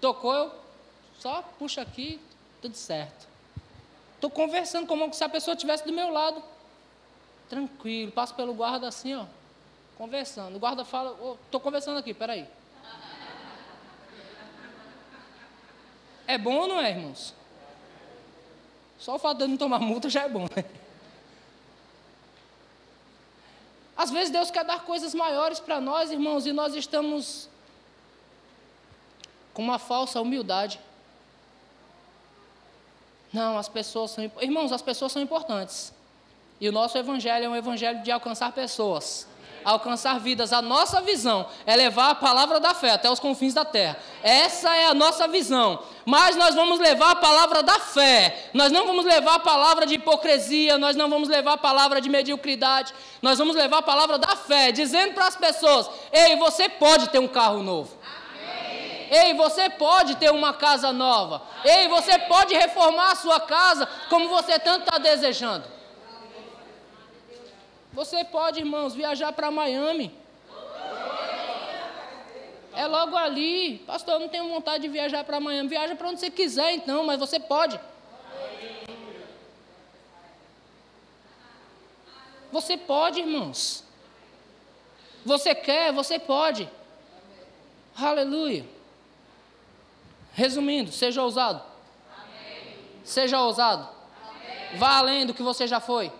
[0.00, 0.52] Tocou, eu
[1.18, 2.20] só puxa aqui,
[2.62, 3.28] tudo certo.
[4.14, 6.42] Estou conversando como se a pessoa estivesse do meu lado.
[7.50, 9.26] Tranquilo, passo pelo guarda assim, ó.
[9.98, 10.54] Conversando.
[10.54, 12.48] O guarda fala, estou conversando aqui, peraí.
[16.28, 17.34] É bom ou não é, irmãos?
[19.00, 20.64] Só o fato de eu não tomar multa já é bom, né?
[23.96, 27.48] Às vezes Deus quer dar coisas maiores para nós, irmãos, e nós estamos
[29.52, 30.78] com uma falsa humildade.
[33.32, 34.30] Não, as pessoas são.
[34.40, 35.92] Irmãos, as pessoas são importantes.
[36.60, 39.26] E o nosso evangelho é um evangelho de alcançar pessoas,
[39.64, 40.52] alcançar vidas.
[40.52, 43.96] A nossa visão é levar a palavra da fé até os confins da terra.
[44.22, 45.82] Essa é a nossa visão.
[46.04, 48.50] Mas nós vamos levar a palavra da fé.
[48.52, 52.10] Nós não vamos levar a palavra de hipocrisia, nós não vamos levar a palavra de
[52.10, 52.92] mediocridade.
[53.22, 57.20] Nós vamos levar a palavra da fé, dizendo para as pessoas: "Ei, você pode ter
[57.20, 57.98] um carro novo.
[59.10, 61.42] Ei, você pode ter uma casa nova.
[61.64, 65.79] Ei, você pode reformar a sua casa como você tanto está desejando.
[68.00, 70.10] Você pode, irmãos, viajar para Miami.
[72.74, 73.80] É logo ali.
[73.86, 75.68] Pastor, eu não tenho vontade de viajar para Miami.
[75.68, 77.78] Viaja para onde você quiser, então, mas você pode.
[82.50, 83.84] Você pode, irmãos.
[85.22, 86.66] Você quer, você pode.
[87.94, 88.64] Aleluia.
[90.32, 91.62] Resumindo, seja ousado.
[92.16, 92.78] Amém.
[93.04, 93.86] Seja ousado.
[94.26, 94.78] Amém.
[94.78, 96.10] Vá além do que você já foi.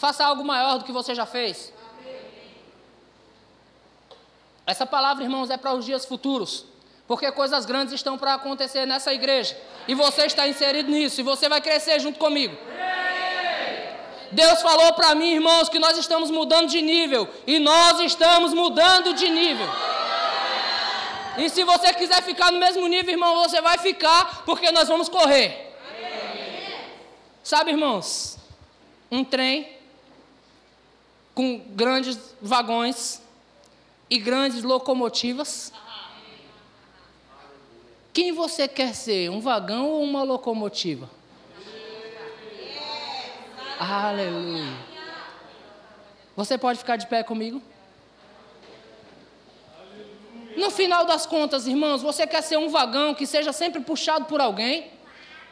[0.00, 1.70] Faça algo maior do que você já fez.
[4.66, 6.64] Essa palavra, irmãos, é para os dias futuros.
[7.06, 9.54] Porque coisas grandes estão para acontecer nessa igreja.
[9.86, 11.20] E você está inserido nisso.
[11.20, 12.56] E você vai crescer junto comigo.
[14.32, 17.28] Deus falou para mim, irmãos, que nós estamos mudando de nível.
[17.46, 19.68] E nós estamos mudando de nível.
[21.36, 25.10] E se você quiser ficar no mesmo nível, irmão, você vai ficar, porque nós vamos
[25.10, 25.76] correr.
[27.42, 28.38] Sabe, irmãos,
[29.10, 29.79] um trem
[31.34, 33.22] com grandes vagões
[34.08, 35.72] e grandes locomotivas.
[38.12, 41.08] Quem você quer ser, um vagão ou uma locomotiva?
[43.78, 44.74] Aleluia.
[46.36, 47.62] Você pode ficar de pé comigo?
[50.56, 54.40] No final das contas, irmãos, você quer ser um vagão que seja sempre puxado por
[54.40, 54.90] alguém?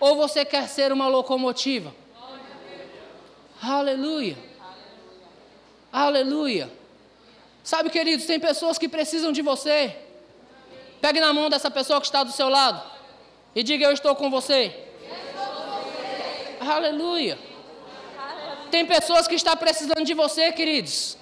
[0.00, 1.94] Ou você quer ser uma locomotiva?
[3.62, 4.47] Aleluia.
[6.06, 6.66] Aleluia.
[7.70, 9.96] Sabe, queridos, tem pessoas que precisam de você.
[11.00, 12.80] Pegue na mão dessa pessoa que está do seu lado
[13.54, 14.62] e diga: Eu estou com você.
[16.60, 17.36] Aleluia.
[18.70, 21.16] Tem pessoas que estão precisando de você, queridos.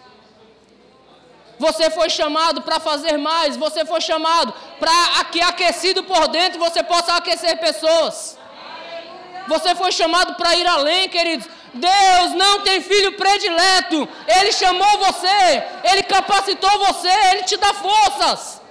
[1.59, 3.57] Você foi chamado para fazer mais.
[3.57, 8.39] Você foi chamado para que aquecido por dentro você possa aquecer pessoas.
[9.49, 11.49] Você foi chamado para ir além, queridos.
[11.77, 14.09] Deus não tem filho predileto.
[14.27, 18.63] Ele chamou você, ele capacitou você, ele te dá forças.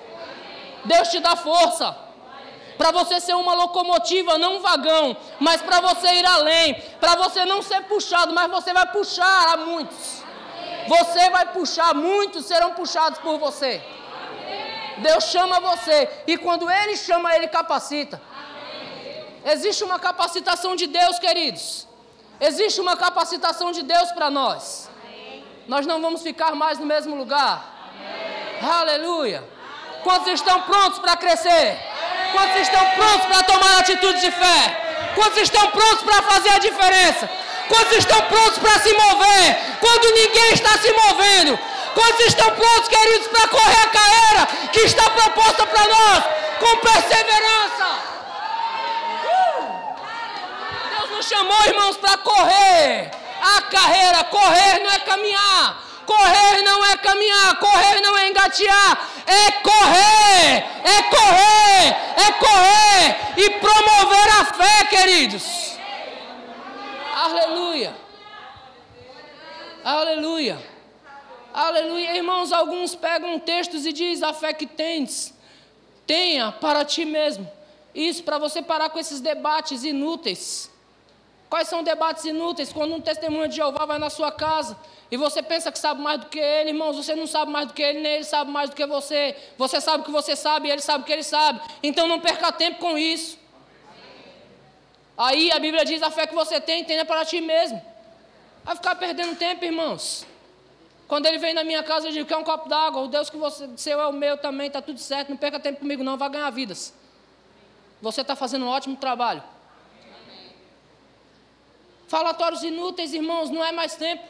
[0.84, 1.98] Deus te dá força.
[2.78, 7.46] Para você ser uma locomotiva, não um vagão, mas para você ir além, para você
[7.46, 10.24] não ser puxado, mas você vai puxar a muitos.
[10.88, 13.82] Você vai puxar, muitos serão puxados por você.
[14.98, 18.22] Deus chama você, e quando Ele chama, Ele capacita.
[19.46, 21.88] Existe uma capacitação de Deus, queridos.
[22.40, 24.90] Existe uma capacitação de Deus para nós.
[25.68, 27.76] Nós não vamos ficar mais no mesmo lugar.
[28.62, 29.44] Aleluia.
[30.04, 31.80] Quantos estão prontos para crescer?
[32.32, 35.14] Quantos estão prontos para tomar atitude de fé?
[35.16, 37.30] Quantos estão prontos para fazer a diferença?
[37.68, 39.58] Quantos estão prontos para se mover?
[39.80, 41.58] Quando ninguém está se movendo.
[41.96, 46.24] Quantos estão prontos, queridos, para correr a carreira que está proposta para nós?
[46.60, 47.88] Com perseverança.
[49.24, 49.86] Uh!
[50.90, 53.12] Deus nos chamou, irmãos, para correr.
[53.42, 55.86] A carreira, correr não é caminhar.
[56.06, 63.50] Correr não é caminhar, correr não é engatear, é correr, é correr, é correr e
[63.60, 65.76] promover a fé, queridos.
[67.16, 67.96] Aleluia.
[69.84, 70.76] Aleluia.
[71.52, 72.16] Aleluia.
[72.16, 75.34] Irmãos, alguns pegam textos e diz a fé que tens,
[76.06, 77.52] tenha para ti mesmo.
[77.96, 80.70] Isso para você parar com esses debates inúteis.
[81.50, 82.74] Quais são debates inúteis?
[82.74, 84.78] Quando um testemunho de Jeová vai na sua casa
[85.12, 87.74] e você pensa que sabe mais do que ele, irmãos, você não sabe mais do
[87.74, 89.36] que ele, nem ele sabe mais do que você.
[89.58, 91.62] Você sabe o que você sabe e ele sabe o que ele sabe.
[91.84, 93.38] Então não perca tempo com isso.
[95.18, 97.82] Aí a Bíblia diz: a fé que você tem, tenha para ti mesmo.
[98.64, 100.26] Vai ficar perdendo tempo, irmãos.
[101.08, 103.04] Quando ele vem na minha casa, eu digo: quer um copo d'água?
[103.04, 105.30] O Deus que você, seu é o meu também, está tudo certo.
[105.30, 106.18] Não perca tempo comigo, não.
[106.18, 106.94] Vai ganhar vidas.
[108.02, 109.44] Você está fazendo um ótimo trabalho.
[112.08, 114.24] Falatórios inúteis, irmãos, não é mais tempo.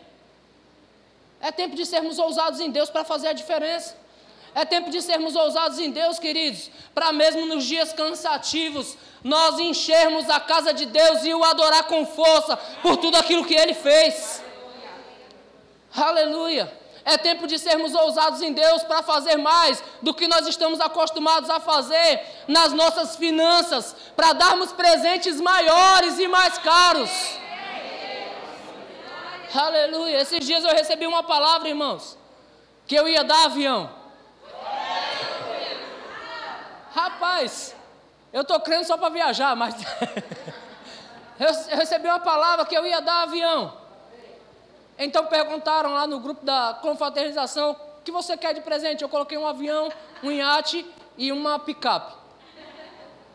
[1.42, 3.96] É tempo de sermos ousados em Deus para fazer a diferença.
[4.54, 10.30] É tempo de sermos ousados em Deus, queridos, para mesmo nos dias cansativos, nós enchermos
[10.30, 14.42] a casa de Deus e o adorar com força por tudo aquilo que Ele fez.
[15.94, 16.72] Aleluia.
[17.04, 21.50] É tempo de sermos ousados em Deus para fazer mais do que nós estamos acostumados
[21.50, 27.12] a fazer nas nossas finanças, para darmos presentes maiores e mais caros.
[29.58, 30.22] Aleluia.
[30.22, 32.18] Esses dias eu recebi uma palavra, irmãos,
[32.86, 33.90] que eu ia dar avião.
[36.94, 37.76] Rapaz,
[38.32, 39.76] eu estou crendo só para viajar, mas.
[41.40, 43.74] eu recebi uma palavra que eu ia dar avião.
[44.98, 49.04] Então perguntaram lá no grupo da confraternização: o que você quer de presente?
[49.04, 49.90] Eu coloquei um avião,
[50.24, 50.86] um iate
[51.18, 52.14] e uma picape.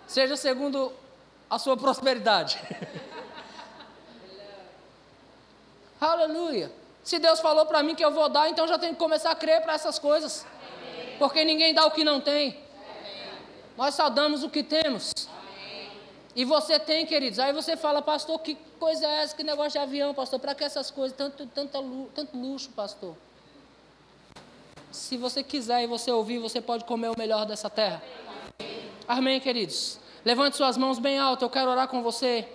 [0.06, 0.92] Seja segundo
[1.48, 2.60] a sua prosperidade.
[6.01, 6.72] Aleluia.
[7.05, 9.34] Se Deus falou para mim que eu vou dar, então já tenho que começar a
[9.34, 10.46] crer para essas coisas.
[11.18, 12.59] Porque ninguém dá o que não tem.
[13.76, 15.12] Nós só damos o que temos.
[16.34, 17.38] E você tem, queridos.
[17.38, 19.36] Aí você fala, pastor, que coisa é essa?
[19.36, 20.38] Que negócio de avião, pastor?
[20.38, 21.16] Para que essas coisas?
[21.16, 23.14] Tanto, tanto, tanto luxo, pastor.
[24.90, 28.03] Se você quiser e você ouvir, você pode comer o melhor dessa terra.
[29.07, 29.98] Amém, queridos.
[30.24, 32.46] Levante suas mãos bem alto, eu quero orar com você.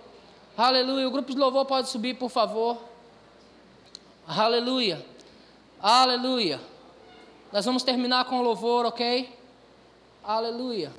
[0.58, 1.08] Aleluia.
[1.08, 2.95] O grupo de louvor pode subir, por favor.
[4.28, 5.06] Aleluia.
[5.80, 6.60] Aleluia.
[7.52, 9.30] Nós vamos terminar com louvor, ok?
[10.24, 10.92] Aleluia.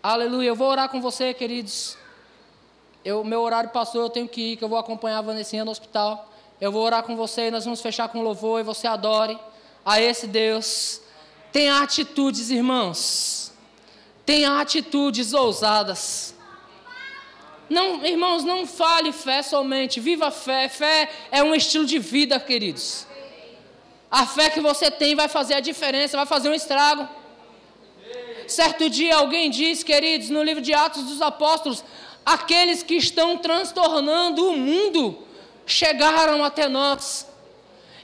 [0.00, 0.48] Aleluia.
[0.48, 1.96] Eu vou orar com você, queridos.
[3.04, 5.72] Eu, meu horário passou, eu tenho que ir, que eu vou acompanhar a Vanessinha no
[5.72, 6.30] hospital.
[6.60, 9.36] Eu vou orar com você, nós vamos fechar com louvor e você adore
[9.84, 11.00] a esse Deus.
[11.50, 13.52] Tenha atitudes, irmãos.
[14.24, 16.31] Tenha atitudes ousadas.
[17.72, 20.68] Não, irmãos, não fale fé somente, viva fé.
[20.68, 23.06] Fé é um estilo de vida, queridos.
[24.10, 27.08] A fé que você tem vai fazer a diferença, vai fazer um estrago.
[28.46, 31.82] Certo dia alguém diz, queridos, no livro de Atos dos Apóstolos,
[32.26, 35.26] aqueles que estão transtornando o mundo
[35.64, 37.26] chegaram até nós.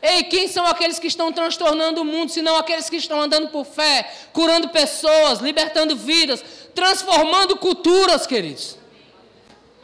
[0.00, 3.66] Ei, quem são aqueles que estão transtornando o mundo, senão aqueles que estão andando por
[3.66, 6.42] fé, curando pessoas, libertando vidas,
[6.74, 8.77] transformando culturas, queridos?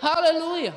[0.05, 0.75] Aleluia.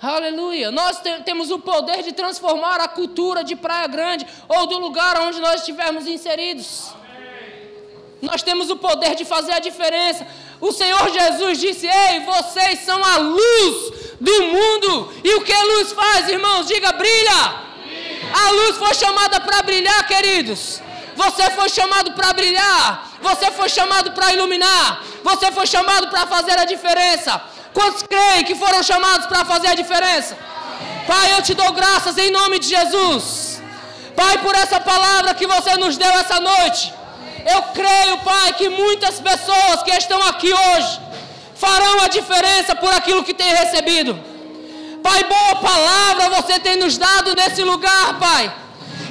[0.00, 0.70] Aleluia.
[0.70, 5.20] Nós te temos o poder de transformar a cultura de Praia Grande ou do lugar
[5.20, 6.94] onde nós estivermos inseridos.
[8.22, 10.26] Nós temos o poder de fazer a diferença.
[10.58, 15.12] O Senhor Jesus disse: Ei, vocês são a luz do mundo.
[15.22, 16.66] E o que a luz faz, irmãos?
[16.66, 17.68] Diga, brilha.
[18.32, 20.80] A luz foi chamada para brilhar, queridos.
[21.14, 23.10] Você foi chamado para brilhar.
[23.20, 25.04] Você foi chamado para iluminar.
[25.22, 27.40] Você foi chamado para fazer a diferença.
[27.72, 30.36] Quantos creem que foram chamados para fazer a diferença?
[31.06, 33.62] Pai, eu te dou graças em nome de Jesus.
[34.14, 36.92] Pai, por essa palavra que você nos deu essa noite.
[37.54, 41.00] Eu creio, Pai, que muitas pessoas que estão aqui hoje
[41.54, 44.18] farão a diferença por aquilo que têm recebido.
[45.02, 48.52] Pai, boa palavra você tem nos dado nesse lugar, Pai.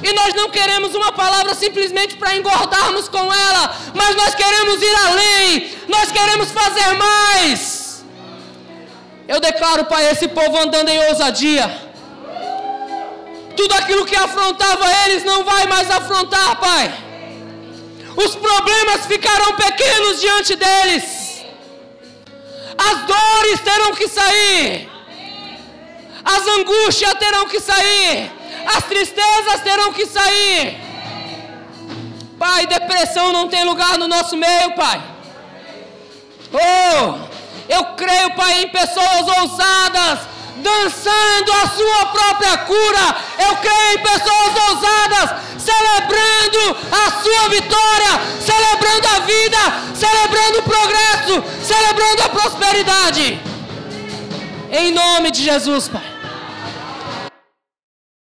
[0.02, 4.96] E nós não queremos uma palavra simplesmente para engordarmos com ela, mas nós queremos ir
[5.06, 7.77] além, nós queremos fazer mais.
[9.28, 11.70] Eu declaro, Pai, esse povo andando em ousadia.
[13.54, 16.86] Tudo aquilo que afrontava eles não vai mais afrontar, Pai.
[18.16, 21.44] Os problemas ficarão pequenos diante deles.
[22.78, 24.88] As dores terão que sair.
[26.24, 28.32] As angústias terão que sair.
[28.76, 30.80] As tristezas terão que sair.
[32.38, 35.02] Pai, depressão não tem lugar no nosso meio, Pai.
[36.52, 37.27] Oh,
[37.68, 40.20] eu creio, Pai, em pessoas ousadas,
[40.56, 43.16] dançando a sua própria cura.
[43.46, 49.58] Eu creio em pessoas ousadas, celebrando a sua vitória, celebrando a vida,
[49.94, 53.40] celebrando o progresso, celebrando a prosperidade.
[54.70, 56.17] Em nome de Jesus, Pai.